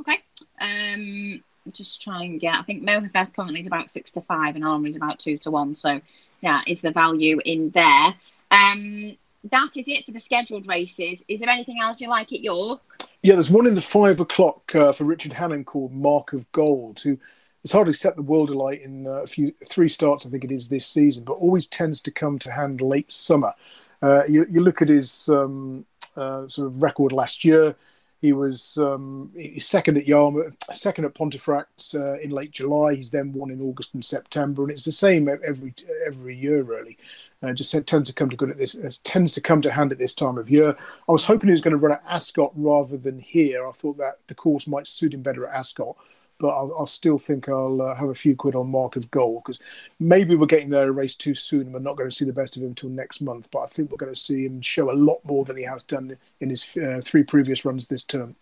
Okay. 0.00 0.18
Um, 0.60 1.42
just 1.72 2.02
try 2.02 2.22
and 2.24 2.40
get. 2.40 2.56
I 2.56 2.62
think 2.62 2.82
Mohaafeth 2.82 3.34
currently 3.34 3.60
is 3.60 3.66
about 3.66 3.90
six 3.90 4.10
to 4.12 4.20
five, 4.20 4.56
and 4.56 4.64
Armour 4.64 4.88
is 4.88 4.96
about 4.96 5.20
two 5.20 5.38
to 5.38 5.50
one. 5.50 5.74
So, 5.74 6.00
yeah, 6.40 6.62
is 6.66 6.80
the 6.80 6.90
value 6.90 7.38
in 7.44 7.70
there? 7.70 8.14
Um, 8.50 9.16
that 9.50 9.76
is 9.76 9.84
it 9.86 10.04
for 10.04 10.12
the 10.12 10.20
scheduled 10.20 10.66
races. 10.66 11.22
Is 11.28 11.40
there 11.40 11.48
anything 11.48 11.80
else 11.80 12.00
you 12.00 12.08
like 12.08 12.32
at 12.32 12.40
York? 12.40 12.80
Yeah, 13.22 13.34
there's 13.34 13.50
one 13.50 13.66
in 13.66 13.74
the 13.74 13.80
five 13.80 14.20
o'clock 14.20 14.74
uh, 14.74 14.92
for 14.92 15.04
Richard 15.04 15.32
Hannon 15.32 15.64
called 15.64 15.92
Mark 15.92 16.32
of 16.32 16.50
Gold, 16.52 17.00
who 17.00 17.18
has 17.62 17.72
hardly 17.72 17.92
set 17.92 18.16
the 18.16 18.22
world 18.22 18.50
alight 18.50 18.82
in 18.82 19.06
uh, 19.06 19.22
a 19.22 19.26
few 19.26 19.54
three 19.68 19.88
starts, 19.88 20.26
I 20.26 20.30
think 20.30 20.44
it 20.44 20.50
is 20.50 20.68
this 20.68 20.86
season, 20.86 21.24
but 21.24 21.34
always 21.34 21.66
tends 21.66 22.00
to 22.02 22.10
come 22.10 22.38
to 22.40 22.50
hand 22.50 22.80
late 22.80 23.12
summer. 23.12 23.54
Uh, 24.02 24.24
you, 24.28 24.44
you, 24.50 24.60
look 24.60 24.82
at 24.82 24.88
his 24.88 25.28
um, 25.28 25.86
uh, 26.16 26.48
sort 26.48 26.68
of 26.68 26.82
record 26.82 27.12
last 27.12 27.44
year. 27.44 27.74
He 28.20 28.32
was 28.32 28.78
um, 28.78 29.32
second 29.58 29.96
at 29.96 30.06
Yarmouth, 30.06 30.54
second 30.72 31.06
at 31.06 31.14
Pontefract 31.14 31.92
uh, 31.96 32.14
in 32.20 32.30
late 32.30 32.52
July. 32.52 32.94
He's 32.94 33.10
then 33.10 33.32
won 33.32 33.50
in 33.50 33.60
August 33.60 33.94
and 33.94 34.04
September, 34.04 34.62
and 34.62 34.70
it's 34.70 34.84
the 34.84 34.92
same 34.92 35.28
every 35.28 35.74
every 36.06 36.36
year 36.36 36.62
really. 36.62 36.96
Uh, 37.42 37.52
just 37.52 37.74
tends 37.84 38.08
to 38.08 38.14
come 38.14 38.30
to 38.30 38.36
good 38.36 38.50
at 38.50 38.58
this. 38.58 38.76
Uh, 38.76 38.92
tends 39.02 39.32
to 39.32 39.40
come 39.40 39.60
to 39.62 39.72
hand 39.72 39.90
at 39.90 39.98
this 39.98 40.14
time 40.14 40.38
of 40.38 40.48
year. 40.48 40.76
I 41.08 41.12
was 41.12 41.24
hoping 41.24 41.48
he 41.48 41.52
was 41.52 41.60
going 41.60 41.76
to 41.76 41.84
run 41.84 41.96
at 41.96 42.04
Ascot 42.08 42.52
rather 42.54 42.96
than 42.96 43.18
here. 43.18 43.66
I 43.66 43.72
thought 43.72 43.98
that 43.98 44.18
the 44.28 44.36
course 44.36 44.68
might 44.68 44.86
suit 44.86 45.14
him 45.14 45.22
better 45.22 45.48
at 45.48 45.56
Ascot 45.56 45.96
but 46.42 46.48
I'll, 46.48 46.74
I'll 46.76 46.86
still 46.86 47.18
think 47.18 47.48
I'll 47.48 47.80
uh, 47.80 47.94
have 47.94 48.08
a 48.08 48.14
few 48.14 48.34
quid 48.34 48.56
on 48.56 48.68
Mark 48.68 48.96
of 48.96 49.10
Gold 49.12 49.44
because 49.44 49.60
maybe 50.00 50.34
we're 50.34 50.46
getting 50.46 50.70
there 50.70 50.88
a 50.88 50.92
race 50.92 51.14
too 51.14 51.36
soon 51.36 51.62
and 51.62 51.72
we're 51.72 51.78
not 51.78 51.96
going 51.96 52.10
to 52.10 52.14
see 52.14 52.24
the 52.24 52.32
best 52.32 52.56
of 52.56 52.62
him 52.62 52.70
until 52.70 52.90
next 52.90 53.20
month. 53.20 53.48
But 53.52 53.60
I 53.60 53.66
think 53.68 53.90
we're 53.90 53.96
going 53.96 54.12
to 54.12 54.20
see 54.20 54.44
him 54.44 54.60
show 54.60 54.90
a 54.90 54.92
lot 54.92 55.24
more 55.24 55.44
than 55.44 55.56
he 55.56 55.62
has 55.62 55.84
done 55.84 56.18
in 56.40 56.50
his 56.50 56.76
uh, 56.76 57.00
three 57.02 57.22
previous 57.22 57.64
runs 57.64 57.86
this 57.86 58.02
term. 58.02 58.34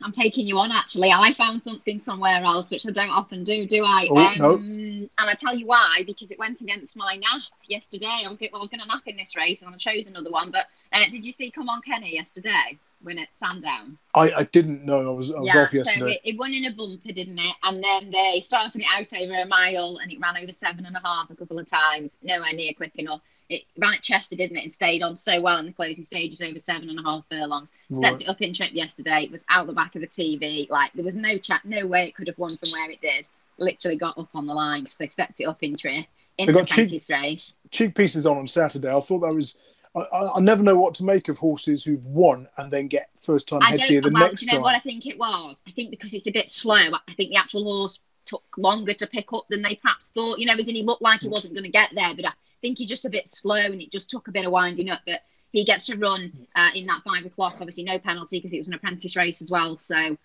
I'm 0.00 0.12
taking 0.12 0.46
you 0.46 0.58
on 0.58 0.72
actually. 0.72 1.12
I 1.12 1.34
found 1.34 1.62
something 1.62 2.00
somewhere 2.00 2.42
else, 2.42 2.70
which 2.70 2.86
I 2.86 2.90
don't 2.90 3.10
often 3.10 3.44
do, 3.44 3.66
do 3.66 3.84
I? 3.84 4.08
Oh, 4.10 4.16
um, 4.16 4.38
no. 4.38 4.54
And 4.54 5.10
I 5.18 5.34
tell 5.34 5.54
you 5.54 5.66
why, 5.66 6.04
because 6.06 6.30
it 6.30 6.38
went 6.38 6.62
against 6.62 6.96
my 6.96 7.16
nap 7.16 7.42
yesterday. 7.68 8.22
I 8.24 8.28
was, 8.28 8.38
well, 8.40 8.50
I 8.54 8.58
was 8.58 8.70
going 8.70 8.80
to 8.80 8.88
nap 8.88 9.02
in 9.06 9.18
this 9.18 9.36
race 9.36 9.60
and 9.60 9.72
I 9.72 9.76
chose 9.76 10.06
another 10.06 10.30
one. 10.30 10.50
But 10.50 10.66
uh, 10.90 11.04
did 11.12 11.22
you 11.22 11.32
see 11.32 11.50
Come 11.50 11.68
On 11.68 11.82
Kenny 11.82 12.14
yesterday? 12.14 12.78
Win 13.04 13.18
at 13.18 13.28
Sandown. 13.38 13.98
I, 14.14 14.32
I 14.32 14.42
didn't 14.44 14.84
know. 14.84 15.12
I 15.12 15.16
was, 15.16 15.30
I 15.30 15.38
was 15.38 15.54
yeah, 15.54 15.62
off 15.62 15.72
yesterday. 15.72 16.00
So 16.00 16.06
it, 16.06 16.20
it, 16.24 16.38
won 16.38 16.52
in 16.52 16.66
a 16.66 16.74
bumper, 16.74 17.12
didn't 17.12 17.38
it? 17.38 17.54
And 17.62 17.82
then 17.82 18.10
they 18.10 18.40
started 18.40 18.82
it 18.82 18.86
out 18.92 19.12
over 19.20 19.42
a 19.42 19.46
mile 19.46 19.98
and 20.02 20.10
it 20.10 20.20
ran 20.20 20.36
over 20.36 20.52
seven 20.52 20.86
and 20.86 20.96
a 20.96 21.00
half 21.04 21.30
a 21.30 21.36
couple 21.36 21.58
of 21.58 21.66
times. 21.66 22.16
Nowhere 22.22 22.52
near 22.52 22.72
quick 22.74 22.92
enough. 22.96 23.20
It 23.48 23.62
ran 23.76 23.94
at 23.94 24.02
Chester, 24.02 24.36
didn't 24.36 24.56
it? 24.56 24.64
And 24.64 24.72
stayed 24.72 25.02
on 25.02 25.16
so 25.16 25.40
well 25.40 25.58
in 25.58 25.66
the 25.66 25.72
closing 25.72 26.04
stages 26.04 26.40
over 26.40 26.58
seven 26.58 26.88
and 26.88 26.98
a 26.98 27.02
half 27.02 27.24
furlongs. 27.30 27.68
Stepped 27.92 28.12
right. 28.12 28.20
it 28.22 28.28
up 28.28 28.40
in 28.40 28.54
trip 28.54 28.70
yesterday. 28.72 29.24
It 29.24 29.30
was 29.30 29.44
out 29.50 29.66
the 29.66 29.72
back 29.72 29.94
of 29.94 30.00
the 30.00 30.08
TV. 30.08 30.70
Like 30.70 30.92
there 30.94 31.04
was 31.04 31.16
no 31.16 31.38
chat, 31.38 31.62
no 31.64 31.86
way 31.86 32.06
it 32.06 32.14
could 32.14 32.28
have 32.28 32.38
won 32.38 32.56
from 32.56 32.70
where 32.70 32.90
it 32.90 33.00
did. 33.00 33.28
Literally 33.58 33.96
got 33.96 34.16
up 34.16 34.30
on 34.34 34.46
the 34.46 34.54
line 34.54 34.84
because 34.84 34.96
they 34.96 35.08
stepped 35.08 35.40
it 35.40 35.44
up 35.44 35.62
in 35.62 35.76
trip 35.76 36.06
in 36.38 36.46
they 36.46 36.52
the 36.52 36.58
got 36.58 36.68
cheek, 36.68 37.02
race. 37.10 37.56
Cheek 37.70 37.94
pieces 37.94 38.26
on 38.26 38.38
on 38.38 38.48
Saturday. 38.48 38.94
I 38.94 39.00
thought 39.00 39.20
that 39.20 39.34
was 39.34 39.56
I, 39.94 40.30
I, 40.36 40.40
never 40.40 40.62
know 40.62 40.76
what 40.76 40.94
to 40.94 41.04
make 41.04 41.28
of 41.28 41.38
horses 41.38 41.84
who've 41.84 42.04
won 42.06 42.48
and 42.56 42.72
then 42.72 42.88
get 42.88 43.10
first 43.22 43.46
time 43.46 43.60
head 43.60 43.78
gear 43.88 44.00
the 44.00 44.10
well, 44.10 44.28
next 44.28 44.42
you 44.42 44.46
know 44.46 44.54
time. 44.54 44.62
what 44.62 44.74
I 44.74 44.78
think 44.78 45.06
it 45.06 45.18
was? 45.18 45.56
I 45.66 45.70
think 45.70 45.90
because 45.90 46.14
it's 46.14 46.26
a 46.26 46.30
bit 46.30 46.48
slow. 46.50 46.76
I 46.76 47.14
think 47.14 47.30
the 47.30 47.36
actual 47.36 47.64
horse 47.64 48.00
took 48.24 48.42
longer 48.56 48.94
to 48.94 49.06
pick 49.06 49.32
up 49.34 49.44
than 49.50 49.60
they 49.60 49.74
perhaps 49.76 50.10
thought. 50.14 50.38
You 50.38 50.46
know, 50.46 50.54
as 50.54 50.68
in 50.68 50.76
he 50.76 50.82
looked 50.82 51.02
like 51.02 51.20
he 51.20 51.28
wasn't 51.28 51.54
going 51.54 51.64
to 51.64 51.70
get 51.70 51.90
there, 51.94 52.14
but 52.16 52.26
I 52.26 52.32
think 52.62 52.78
he's 52.78 52.88
just 52.88 53.04
a 53.04 53.10
bit 53.10 53.28
slow 53.28 53.56
and 53.56 53.82
it 53.82 53.92
just 53.92 54.08
took 54.08 54.28
a 54.28 54.32
bit 54.32 54.46
of 54.46 54.52
winding 54.52 54.88
up. 54.88 55.00
But 55.06 55.20
he 55.52 55.64
gets 55.64 55.84
to 55.86 55.96
run 55.96 56.32
uh, 56.56 56.70
in 56.74 56.86
that 56.86 57.02
five 57.04 57.26
o'clock. 57.26 57.56
Obviously, 57.60 57.84
no 57.84 57.98
penalty 57.98 58.38
because 58.38 58.54
it 58.54 58.58
was 58.58 58.68
an 58.68 58.74
apprentice 58.74 59.16
race 59.16 59.42
as 59.42 59.50
well. 59.50 59.78
So. 59.78 60.16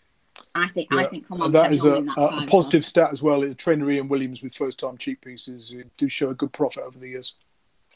I 0.53 0.67
think 0.67 0.89
yeah. 0.91 0.99
I 0.99 1.07
think 1.07 1.27
come 1.27 1.41
on. 1.41 1.51
that 1.53 1.73
is 1.73 1.83
a, 1.83 1.93
a 2.15 2.45
positive 2.45 2.85
stat 2.85 3.09
as 3.11 3.23
well. 3.23 3.55
Trainer 3.55 3.89
Ian 3.89 4.07
Williams 4.07 4.43
with 4.43 4.53
first 4.53 4.77
time 4.77 4.95
cheek 4.95 5.19
pieces 5.21 5.73
do 5.97 6.07
show 6.07 6.29
a 6.29 6.35
good 6.35 6.53
profit 6.53 6.83
over 6.83 6.99
the 6.99 7.07
years. 7.07 7.33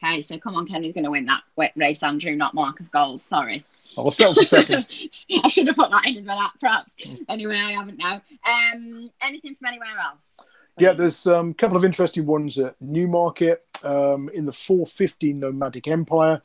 Okay, 0.03 0.21
so 0.21 0.37
come 0.39 0.55
on, 0.55 0.67
Kenny's 0.67 0.93
going 0.93 1.03
to 1.03 1.11
win 1.11 1.25
that 1.25 1.43
race, 1.75 2.01
Andrew, 2.01 2.35
not 2.35 2.53
Mark 2.53 2.79
of 2.79 2.89
Gold. 2.91 3.23
Sorry. 3.23 3.63
I'll 3.97 4.09
settle 4.09 4.35
for 4.35 4.43
second. 4.43 4.87
I 5.43 5.47
should 5.47 5.67
have 5.67 5.75
put 5.75 5.91
that 5.91 6.05
in 6.05 6.17
as 6.17 6.25
well, 6.25 6.51
perhaps. 6.59 6.95
Anyway, 7.29 7.55
I 7.55 7.73
haven't 7.73 7.97
now. 7.97 8.21
Um, 8.45 9.11
anything 9.21 9.55
from 9.55 9.67
anywhere 9.67 9.99
else? 10.01 10.47
Yeah, 10.77 10.93
there's 10.93 11.27
a 11.27 11.37
um, 11.37 11.53
couple 11.53 11.77
of 11.77 11.85
interesting 11.85 12.25
ones 12.25 12.57
at 12.57 12.75
Newmarket 12.81 13.63
um, 13.83 14.29
in 14.33 14.45
the 14.45 14.51
450 14.51 15.33
Nomadic 15.33 15.87
Empire. 15.87 16.41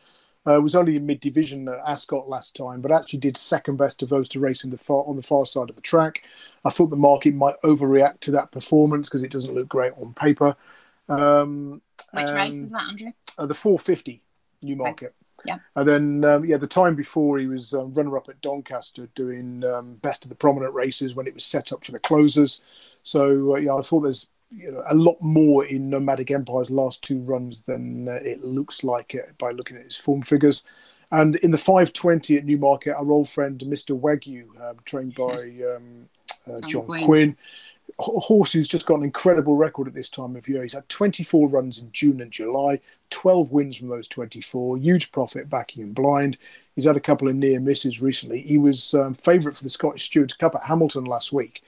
Uh, 0.49 0.61
was 0.61 0.77
only 0.77 0.95
in 0.95 1.05
mid 1.05 1.19
division 1.19 1.67
at 1.69 1.81
Ascot 1.85 2.29
last 2.29 2.55
time, 2.55 2.81
but 2.81 2.93
actually 2.93 3.19
did 3.19 3.37
second 3.37 3.77
best 3.77 4.01
of 4.01 4.09
those 4.09 4.29
to 4.29 4.39
race 4.39 4.63
in 4.63 4.71
the 4.71 4.79
far, 4.79 5.03
on 5.09 5.17
the 5.17 5.23
far 5.23 5.45
side 5.45 5.69
of 5.69 5.75
the 5.75 5.83
track. 5.83 6.23
I 6.65 6.71
thought 6.71 6.91
the 6.91 6.97
market 6.97 7.35
might 7.35 7.61
overreact 7.65 8.21
to 8.21 8.31
that 8.33 8.53
performance 8.53 9.09
because 9.09 9.25
it 9.25 9.33
doesn't 9.33 9.55
look 9.55 9.69
great 9.69 9.93
on 10.01 10.15
paper. 10.15 10.55
Um, 11.09 11.83
Which 12.17 12.35
race 12.35 12.59
is 12.59 12.71
that, 12.71 12.89
Andrew? 12.89 13.13
uh, 13.39 13.47
the 13.47 13.55
450 13.55 14.23
Newmarket. 14.63 15.07
Okay. 15.07 15.15
Yeah. 15.45 15.59
And 15.75 15.89
then, 15.89 16.25
um, 16.25 16.45
yeah, 16.45 16.57
the 16.57 16.67
time 16.67 16.95
before 16.95 17.39
he 17.39 17.47
was 17.47 17.75
um, 17.75 17.93
runner 17.93 18.17
up 18.17 18.29
at 18.29 18.41
Doncaster 18.41 19.07
doing 19.15 19.65
um, 19.65 19.95
best 19.97 20.25
of 20.25 20.31
the 20.31 20.35
prominent 20.35 20.73
races 20.73 21.15
when 21.15 21.27
it 21.27 21.35
was 21.35 21.45
set 21.45 21.73
up 21.73 21.85
for 21.85 21.93
the 21.93 21.99
closers. 21.99 22.63
So, 23.03 23.55
uh, 23.55 23.59
yeah, 23.59 23.75
I 23.75 23.83
thought 23.83 24.01
there's 24.01 24.29
you 24.51 24.71
know, 24.71 24.83
a 24.89 24.95
lot 24.95 25.21
more 25.21 25.67
in 25.67 25.91
Nomadic 25.91 26.31
Empire's 26.31 26.71
last 26.71 27.03
two 27.05 27.21
runs 27.21 27.63
than 27.63 28.09
uh, 28.09 28.13
it 28.23 28.43
looks 28.45 28.83
like 28.83 29.15
it 29.15 29.37
by 29.37 29.51
looking 29.51 29.77
at 29.77 29.85
his 29.85 29.97
form 29.97 30.23
figures. 30.23 30.65
And 31.13 31.37
in 31.37 31.51
the 31.51 31.59
520 31.59 32.39
at 32.39 32.45
Newmarket, 32.45 32.95
our 32.95 33.11
old 33.11 33.29
friend 33.29 33.63
Mr. 33.67 33.99
Wagyu, 33.99 34.49
um, 34.61 34.77
trained 34.85 35.15
by 35.15 35.53
um, 35.77 36.09
uh, 36.51 36.61
John 36.67 36.87
Quinn. 36.87 37.05
Quinn 37.05 37.37
horse 37.99 38.53
who's 38.53 38.69
just 38.69 38.87
got 38.87 38.99
an 38.99 39.05
incredible 39.05 39.57
record 39.57 39.89
at 39.89 39.95
this 39.95 40.11
time 40.11 40.37
of 40.37 40.49
year. 40.49 40.63
He's 40.63 40.75
had 40.75 40.89
24 40.89 41.49
runs 41.49 41.79
in 41.79 41.91
June 41.93 42.21
and 42.21 42.31
July, 42.31 42.81
12 43.11 43.53
wins 43.53 43.77
from 43.77 43.89
those 43.89 44.07
24, 44.09 44.77
huge 44.79 45.11
profit 45.13 45.49
backing 45.49 45.83
him 45.83 45.93
blind. 45.93 46.37
He's 46.75 46.85
had 46.85 46.97
a 46.97 47.01
couple 47.01 47.29
of 47.29 47.37
near 47.37 47.59
misses 47.59 48.03
recently. 48.03 48.43
He 48.43 48.59
was 48.59 48.93
um, 48.93 49.15
favourite 49.15 49.57
for 49.57 49.65
the 49.65 49.71
Scottish 49.71 50.05
Stewards 50.05 50.35
Cup 50.35 50.55
at 50.55 50.65
Hamilton 50.65 51.05
last 51.05 51.33
week. 51.33 51.63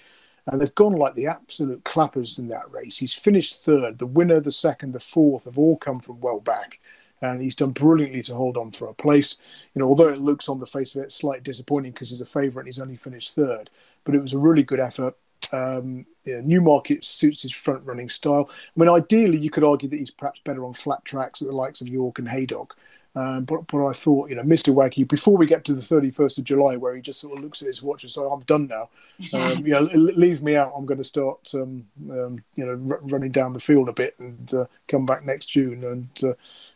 And 0.46 0.60
they've 0.60 0.74
gone 0.74 0.94
like 0.94 1.14
the 1.14 1.26
absolute 1.26 1.84
clappers 1.84 2.38
in 2.38 2.48
that 2.48 2.70
race. 2.70 2.98
He's 2.98 3.14
finished 3.14 3.64
third. 3.64 3.98
The 3.98 4.06
winner, 4.06 4.40
the 4.40 4.52
second, 4.52 4.92
the 4.92 5.00
fourth 5.00 5.44
have 5.44 5.58
all 5.58 5.76
come 5.76 6.00
from 6.00 6.20
well 6.20 6.40
back. 6.40 6.78
And 7.20 7.42
he's 7.42 7.56
done 7.56 7.70
brilliantly 7.70 8.22
to 8.24 8.34
hold 8.34 8.56
on 8.56 8.70
for 8.70 8.86
a 8.86 8.94
place. 8.94 9.36
You 9.74 9.80
know, 9.80 9.88
although 9.88 10.08
it 10.08 10.20
looks 10.20 10.48
on 10.48 10.60
the 10.60 10.66
face 10.66 10.94
of 10.94 11.02
it 11.02 11.12
slightly 11.12 11.42
disappointing 11.42 11.92
because 11.92 12.10
he's 12.10 12.20
a 12.20 12.26
favourite 12.26 12.64
and 12.64 12.68
he's 12.68 12.80
only 12.80 12.96
finished 12.96 13.34
third. 13.34 13.70
But 14.04 14.14
it 14.14 14.22
was 14.22 14.32
a 14.32 14.38
really 14.38 14.62
good 14.62 14.80
effort 14.80 15.16
um, 15.52 16.06
yeah, 16.28 16.40
Newmarket 16.44 17.04
suits 17.04 17.42
his 17.42 17.52
front 17.52 17.84
running 17.84 18.08
style. 18.08 18.50
I 18.50 18.80
mean, 18.80 18.88
ideally, 18.88 19.38
you 19.38 19.50
could 19.50 19.64
argue 19.64 19.88
that 19.88 19.98
he's 19.98 20.10
perhaps 20.10 20.40
better 20.44 20.64
on 20.64 20.74
flat 20.74 21.04
tracks 21.04 21.40
at 21.42 21.48
the 21.48 21.54
likes 21.54 21.80
of 21.80 21.88
York 21.88 22.18
and 22.18 22.28
Haydock. 22.28 22.76
Um, 23.18 23.44
but, 23.44 23.66
but 23.66 23.84
I 23.84 23.92
thought, 23.92 24.28
you 24.28 24.36
know, 24.36 24.42
Mr. 24.42 24.72
Wagyu, 24.72 25.08
before 25.08 25.36
we 25.36 25.46
get 25.46 25.64
to 25.64 25.74
the 25.74 25.80
31st 25.80 26.38
of 26.38 26.44
July, 26.44 26.76
where 26.76 26.94
he 26.94 27.02
just 27.02 27.20
sort 27.20 27.36
of 27.36 27.42
looks 27.42 27.62
at 27.62 27.66
his 27.66 27.82
watch 27.82 28.04
and 28.04 28.12
says, 28.12 28.24
I'm 28.30 28.42
done 28.42 28.68
now. 28.68 28.90
Um, 29.32 29.66
you 29.66 29.72
know, 29.72 29.80
leave 29.80 30.42
me 30.44 30.54
out. 30.54 30.72
I'm 30.76 30.86
going 30.86 30.98
to 30.98 31.02
start, 31.04 31.52
um, 31.52 31.84
um, 32.08 32.44
you 32.54 32.64
know, 32.64 32.94
r- 32.94 33.00
running 33.02 33.32
down 33.32 33.52
the 33.52 33.58
field 33.58 33.88
a 33.88 33.92
bit 33.92 34.14
and 34.20 34.54
uh, 34.54 34.66
come 34.86 35.06
back 35.06 35.24
next 35.24 35.46
June. 35.46 35.82
And 35.82 36.08
uh, 36.22 36.34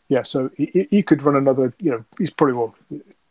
yeah, 0.08 0.22
so 0.22 0.50
he, 0.56 0.88
he, 0.90 1.04
could 1.04 1.22
run 1.22 1.36
another, 1.36 1.72
you 1.78 1.92
know, 1.92 2.04
he's 2.18 2.30
probably 2.30 2.56
well, 2.56 2.76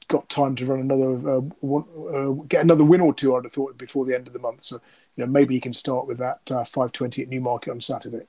got 0.08 0.30
time 0.30 0.56
to 0.56 0.66
run 0.66 0.80
another, 0.80 1.30
uh, 1.30 1.42
one, 1.60 1.84
uh, 2.10 2.42
get 2.48 2.64
another 2.64 2.86
win 2.86 3.02
or 3.02 3.14
two, 3.14 3.36
I'd 3.36 3.44
have 3.44 3.52
thought, 3.52 3.78
before 3.78 4.06
the 4.06 4.16
end 4.16 4.28
of 4.28 4.34
the 4.34 4.40
month. 4.40 4.62
So, 4.62 4.80
you 5.16 5.26
know, 5.26 5.32
maybe 5.32 5.54
he 5.54 5.60
can 5.60 5.74
start 5.74 6.08
with 6.08 6.18
that 6.20 6.40
uh, 6.52 6.64
520 6.64 7.24
at 7.24 7.30
Newmarket 7.30 7.72
on 7.72 7.82
Saturday 7.82 8.26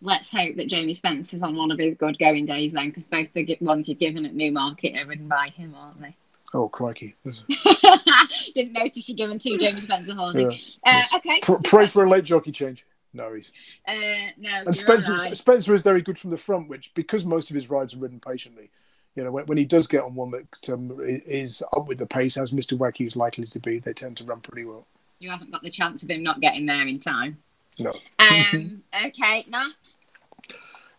let's 0.00 0.28
hope 0.28 0.56
that 0.56 0.68
Jamie 0.68 0.94
Spencer 0.94 1.36
is 1.36 1.42
on 1.42 1.56
one 1.56 1.70
of 1.70 1.78
his 1.78 1.94
good 1.96 2.18
going 2.18 2.46
days 2.46 2.72
then, 2.72 2.88
because 2.88 3.08
both 3.08 3.28
the 3.34 3.56
ones 3.60 3.88
you've 3.88 3.98
given 3.98 4.26
at 4.26 4.34
Newmarket 4.34 5.00
are 5.00 5.06
ridden 5.06 5.28
by 5.28 5.48
him, 5.48 5.74
aren't 5.76 6.00
they? 6.00 6.14
Oh, 6.54 6.68
crikey. 6.68 7.14
Didn't 8.54 8.72
notice 8.72 9.08
you've 9.08 9.18
given 9.18 9.38
two 9.38 9.58
Jamie 9.58 9.80
Spencer 9.80 10.14
Horney. 10.14 10.62
Yeah, 10.84 11.04
uh, 11.12 11.16
okay. 11.18 11.40
Pr- 11.42 11.54
pray 11.64 11.86
for 11.86 12.04
a 12.04 12.08
late 12.08 12.24
jockey 12.24 12.52
change. 12.52 12.84
No, 13.12 13.34
he's. 13.34 13.50
Uh, 13.86 13.94
no, 14.38 14.62
and 14.66 14.76
Spencer, 14.76 15.14
right. 15.14 15.36
Spencer 15.36 15.74
is 15.74 15.82
very 15.82 16.02
good 16.02 16.18
from 16.18 16.30
the 16.30 16.36
front, 16.36 16.68
which, 16.68 16.92
because 16.94 17.24
most 17.24 17.50
of 17.50 17.54
his 17.54 17.68
rides 17.68 17.94
are 17.94 17.98
ridden 17.98 18.20
patiently, 18.20 18.70
you 19.14 19.24
know, 19.24 19.32
when, 19.32 19.46
when 19.46 19.58
he 19.58 19.64
does 19.64 19.86
get 19.86 20.02
on 20.02 20.14
one 20.14 20.30
that 20.30 20.70
um, 20.70 20.98
is 21.00 21.62
up 21.74 21.88
with 21.88 21.98
the 21.98 22.06
pace, 22.06 22.36
as 22.36 22.52
Mr. 22.52 22.76
Wagyu 22.78 23.06
is 23.06 23.16
likely 23.16 23.46
to 23.46 23.58
be, 23.58 23.78
they 23.78 23.94
tend 23.94 24.18
to 24.18 24.24
run 24.24 24.40
pretty 24.40 24.64
well. 24.66 24.86
You 25.18 25.30
haven't 25.30 25.50
got 25.50 25.62
the 25.62 25.70
chance 25.70 26.02
of 26.02 26.10
him 26.10 26.22
not 26.22 26.40
getting 26.40 26.66
there 26.66 26.86
in 26.86 26.98
time. 26.98 27.38
No. 27.78 27.94
Um, 28.18 28.82
okay, 29.06 29.44
now 29.48 29.68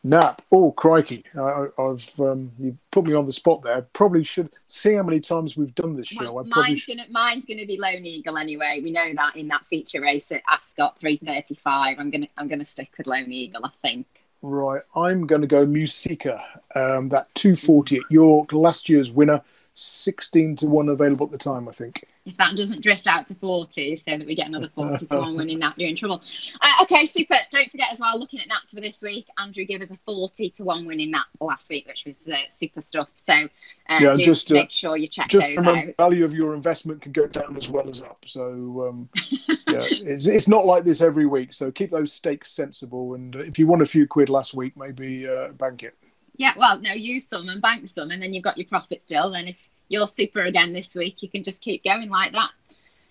Nap. 0.07 0.41
Oh, 0.53 0.71
crikey! 0.71 1.25
I, 1.37 1.67
have 1.77 2.19
um, 2.19 2.51
you 2.57 2.77
put 2.91 3.05
me 3.05 3.13
on 3.13 3.25
the 3.25 3.31
spot 3.33 3.61
there. 3.63 3.81
Probably 3.93 4.23
should 4.23 4.49
see 4.67 4.93
how 4.93 5.03
many 5.03 5.19
times 5.19 5.57
we've 5.57 5.75
done 5.75 5.97
this 5.97 6.07
show. 6.07 6.31
Well, 6.31 6.45
mine's 6.45 6.85
gonna 6.85 7.05
mine's 7.09 7.45
gonna 7.45 7.65
be 7.65 7.77
Lone 7.77 8.05
Eagle 8.05 8.37
anyway. 8.37 8.79
We 8.81 8.91
know 8.91 9.11
that 9.15 9.35
in 9.35 9.49
that 9.49 9.65
feature 9.69 9.99
race 9.99 10.31
at 10.31 10.43
Ascot, 10.47 10.97
three 10.99 11.17
thirty 11.17 11.55
five. 11.55 11.97
I'm 11.99 12.09
gonna 12.09 12.27
I'm 12.37 12.47
gonna 12.47 12.65
stick 12.65 12.91
with 12.97 13.07
Lone 13.07 13.31
Eagle. 13.31 13.65
I 13.65 13.69
think. 13.81 14.07
Right, 14.41 14.83
I'm 14.95 15.25
going 15.25 15.41
to 15.41 15.47
go 15.47 15.65
Muscika. 15.65 16.39
Um, 16.75 17.09
that 17.09 17.33
240 17.33 17.97
at 17.97 18.03
York, 18.11 18.53
last 18.53 18.87
year's 18.87 19.11
winner, 19.11 19.41
16 19.77 20.55
to 20.57 20.67
one 20.67 20.89
available 20.89 21.25
at 21.25 21.31
the 21.31 21.37
time, 21.37 21.67
I 21.67 21.71
think 21.71 22.05
if 22.27 22.35
that 22.37 22.57
doesn't 22.57 22.81
drift 22.81 23.07
out 23.07 23.25
to 23.27 23.35
40, 23.35 23.95
so 23.95 24.17
that 24.17 24.27
we 24.27 24.35
get 24.35 24.47
another 24.47 24.69
40 24.75 25.05
to 25.07 25.17
1 25.17 25.37
winning 25.37 25.59
that, 25.59 25.79
you're 25.79 25.89
in 25.89 25.95
trouble. 25.95 26.21
Uh, 26.61 26.83
okay, 26.83 27.05
super. 27.05 27.35
Don't 27.51 27.71
forget 27.71 27.87
as 27.91 28.01
well, 28.01 28.19
looking 28.19 28.39
at 28.41 28.47
naps 28.49 28.73
for 28.73 28.81
this 28.81 29.01
week, 29.01 29.27
Andrew 29.37 29.63
gave 29.63 29.81
us 29.81 29.91
a 29.91 29.97
40 30.05 30.49
to 30.51 30.63
1 30.63 30.85
winning 30.85 31.11
nap 31.11 31.27
last 31.39 31.69
week, 31.69 31.87
which 31.87 32.03
was 32.05 32.27
uh, 32.27 32.35
super 32.49 32.81
stuff. 32.81 33.07
So 33.15 33.33
uh, 33.33 33.99
yeah, 34.01 34.15
just 34.17 34.51
make 34.51 34.71
sure 34.71 34.97
you 34.97 35.07
check 35.07 35.29
just 35.29 35.55
remember, 35.55 35.89
out. 35.89 35.95
value 35.97 36.25
of 36.25 36.33
your 36.33 36.53
investment 36.53 37.01
can 37.01 37.13
go 37.13 37.27
down 37.27 37.55
as 37.55 37.69
well 37.69 37.87
as 37.87 38.01
up. 38.01 38.23
So 38.25 38.89
um, 38.89 39.09
yeah, 39.47 39.85
it's, 39.89 40.27
it's 40.27 40.49
not 40.49 40.65
like 40.65 40.83
this 40.83 41.01
every 41.01 41.25
week. 41.25 41.53
So 41.53 41.71
keep 41.71 41.91
those 41.91 42.11
stakes 42.11 42.51
sensible. 42.51 43.13
And 43.13 43.35
if 43.35 43.57
you 43.57 43.67
won 43.67 43.81
a 43.81 43.85
few 43.85 44.05
quid 44.05 44.29
last 44.29 44.53
week, 44.53 44.75
maybe 44.75 45.27
uh, 45.27 45.49
bank 45.53 45.83
it. 45.83 45.95
Yeah, 46.35 46.53
well, 46.55 46.79
no, 46.79 46.93
use 46.93 47.27
some 47.27 47.49
and 47.49 47.61
bank 47.61 47.87
some, 47.89 48.11
and 48.11 48.21
then 48.21 48.31
you've 48.31 48.43
got 48.43 48.57
your 48.59 48.67
profit 48.67 49.01
still. 49.05 49.31
Then 49.31 49.47
if 49.47 49.57
you're 49.89 50.07
super 50.07 50.41
again 50.41 50.73
this 50.73 50.95
week, 50.95 51.21
you 51.21 51.29
can 51.29 51.43
just 51.43 51.61
keep 51.61 51.83
going 51.83 52.09
like 52.09 52.31
that. 52.33 52.49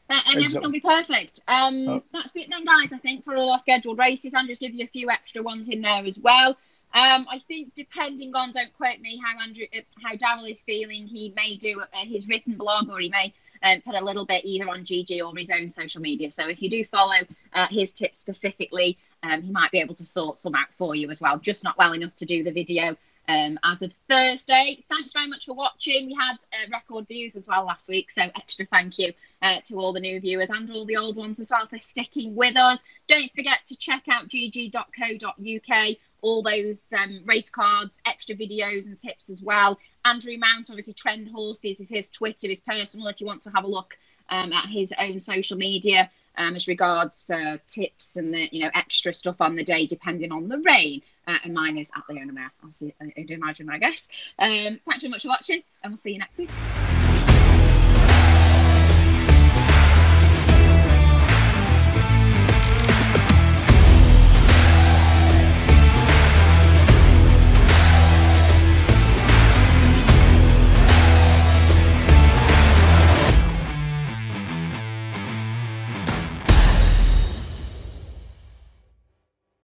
And 0.09 0.19
exactly. 0.21 0.45
everything 0.45 0.63
will 0.63 0.71
be 0.71 0.81
perfect. 0.81 1.41
Um, 1.49 1.89
oh. 1.89 2.03
That's 2.13 2.31
it 2.35 2.49
then, 2.49 2.65
guys, 2.65 2.93
I 2.93 2.99
think, 2.99 3.25
for 3.25 3.35
all 3.35 3.51
our 3.51 3.59
scheduled 3.59 3.99
races. 3.99 4.35
And 4.35 4.49
just 4.49 4.61
give 4.61 4.73
you 4.73 4.85
a 4.85 4.89
few 4.89 5.11
extra 5.11 5.43
ones 5.43 5.69
in 5.69 5.81
there 5.81 6.05
as 6.05 6.17
well. 6.17 6.57
Um, 6.95 7.27
I 7.29 7.41
think 7.47 7.73
depending 7.77 8.35
on, 8.35 8.53
don't 8.53 8.73
quote 8.77 9.01
me, 9.01 9.21
how 9.23 9.43
Andrew, 9.43 9.65
uh, 9.77 9.81
how 10.03 10.15
Daryl 10.15 10.49
is 10.49 10.63
feeling, 10.63 11.07
he 11.09 11.33
may 11.37 11.57
do 11.57 11.81
uh, 11.81 12.05
his 12.05 12.29
written 12.29 12.57
blog 12.57 12.89
or 12.89 13.01
he 13.01 13.11
may 13.11 13.35
um, 13.63 13.83
put 13.83 13.95
a 13.95 14.05
little 14.05 14.25
bit 14.25 14.45
either 14.45 14.69
on 14.69 14.85
GG 14.85 15.21
or 15.23 15.37
his 15.37 15.51
own 15.51 15.69
social 15.69 16.01
media. 16.01 16.31
So 16.31 16.49
if 16.49 16.63
you 16.63 16.71
do 16.71 16.85
follow 16.85 17.17
uh, 17.53 17.67
his 17.69 17.93
tips 17.93 18.19
specifically, 18.19 18.97
um, 19.25 19.43
he 19.43 19.51
might 19.51 19.73
be 19.73 19.81
able 19.81 19.95
to 19.97 20.07
sort 20.07 20.37
some 20.37 20.55
out 20.55 20.69
for 20.79 20.95
you 20.95 21.11
as 21.11 21.21
well. 21.21 21.39
Just 21.39 21.65
not 21.65 21.77
well 21.77 21.93
enough 21.93 22.15
to 22.17 22.25
do 22.25 22.45
the 22.45 22.53
video 22.53 22.97
um, 23.29 23.59
as 23.65 23.83
of 23.83 23.93
Thursday. 24.09 24.85
Thanks 24.89 25.13
very 25.13 25.29
much 25.29 25.47
for 25.47 25.55
watching. 25.55 26.07
We 26.07 26.15
had 26.15 26.37
uh, 26.53 26.71
record 26.71 27.09
views 27.09 27.37
as 27.37 27.49
well 27.49 27.65
last 27.65 27.89
week, 27.89 28.11
so 28.11 28.23
extra 28.23 28.67
thank 28.67 28.99
you 28.99 29.13
uh, 29.43 29.61
to 29.67 29.77
all 29.77 29.93
the 29.93 30.01
new 30.01 30.21
viewers 30.21 30.51
and 30.51 30.71
all 30.71 30.87
the 30.87 30.97
old 30.97 31.17
ones 31.17 31.41
as 31.41 31.51
well 31.51 31.67
for 31.67 31.79
sticking 31.79 32.37
with 32.37 32.57
us. 32.57 32.83
Don't 33.09 33.33
forget 33.35 33.59
to 33.67 33.77
check 33.77 34.05
out 34.09 34.29
gg.co.uk, 34.29 35.97
all 36.23 36.43
those 36.43 36.85
um, 36.97 37.21
race 37.25 37.51
cards, 37.51 38.01
extra 38.07 38.35
videos 38.35 38.87
and 38.87 38.99
tips 38.99 39.31
as 39.31 39.43
well. 39.43 39.79
Andrew 40.05 40.37
Mount, 40.39 40.71
obviously, 40.71 40.95
Trend 40.95 41.29
Horses 41.29 41.81
is 41.81 41.89
his 41.89 42.11
Twitter, 42.11 42.49
his 42.49 42.61
personal, 42.61 43.09
if 43.09 43.21
you 43.21 43.27
want 43.27 43.43
to 43.43 43.51
have 43.51 43.65
a 43.65 43.69
look 43.69 43.99
um, 44.31 44.53
at 44.53 44.67
his 44.67 44.93
own 44.99 45.21
social 45.21 45.57
media. 45.57 46.11
Um, 46.39 46.55
as 46.55 46.69
regards 46.69 47.31
uh, 47.31 47.57
tips 47.67 48.17
and 48.17 48.35
the 48.35 48.51
you 48.53 48.61
know 48.61 48.71
extra 48.75 49.15
stuff 49.15 49.41
on 49.41 49.57
the 49.57 49.65
day 49.65 49.87
depending 49.87 50.33
on 50.33 50.49
the 50.49 50.59
rain. 50.59 51.01
Uh, 51.27 51.39
and 51.45 51.55
mine 51.55 51.77
is 51.77 51.91
at 51.97 52.05
Leona 52.09 52.33
Mayor, 52.33 52.53
as 52.67 52.83
you'd 52.83 53.31
imagine, 53.31 53.69
I 53.69 53.79
guess. 53.79 54.09
Um, 54.39 54.79
thanks 54.87 55.01
very 55.01 55.11
much 55.11 55.23
for 55.23 55.29
watching, 55.29 55.63
and 55.83 55.93
we'll 55.93 55.99
see 55.99 56.13
you 56.13 56.19
next 56.19 56.39
week. 56.39 56.51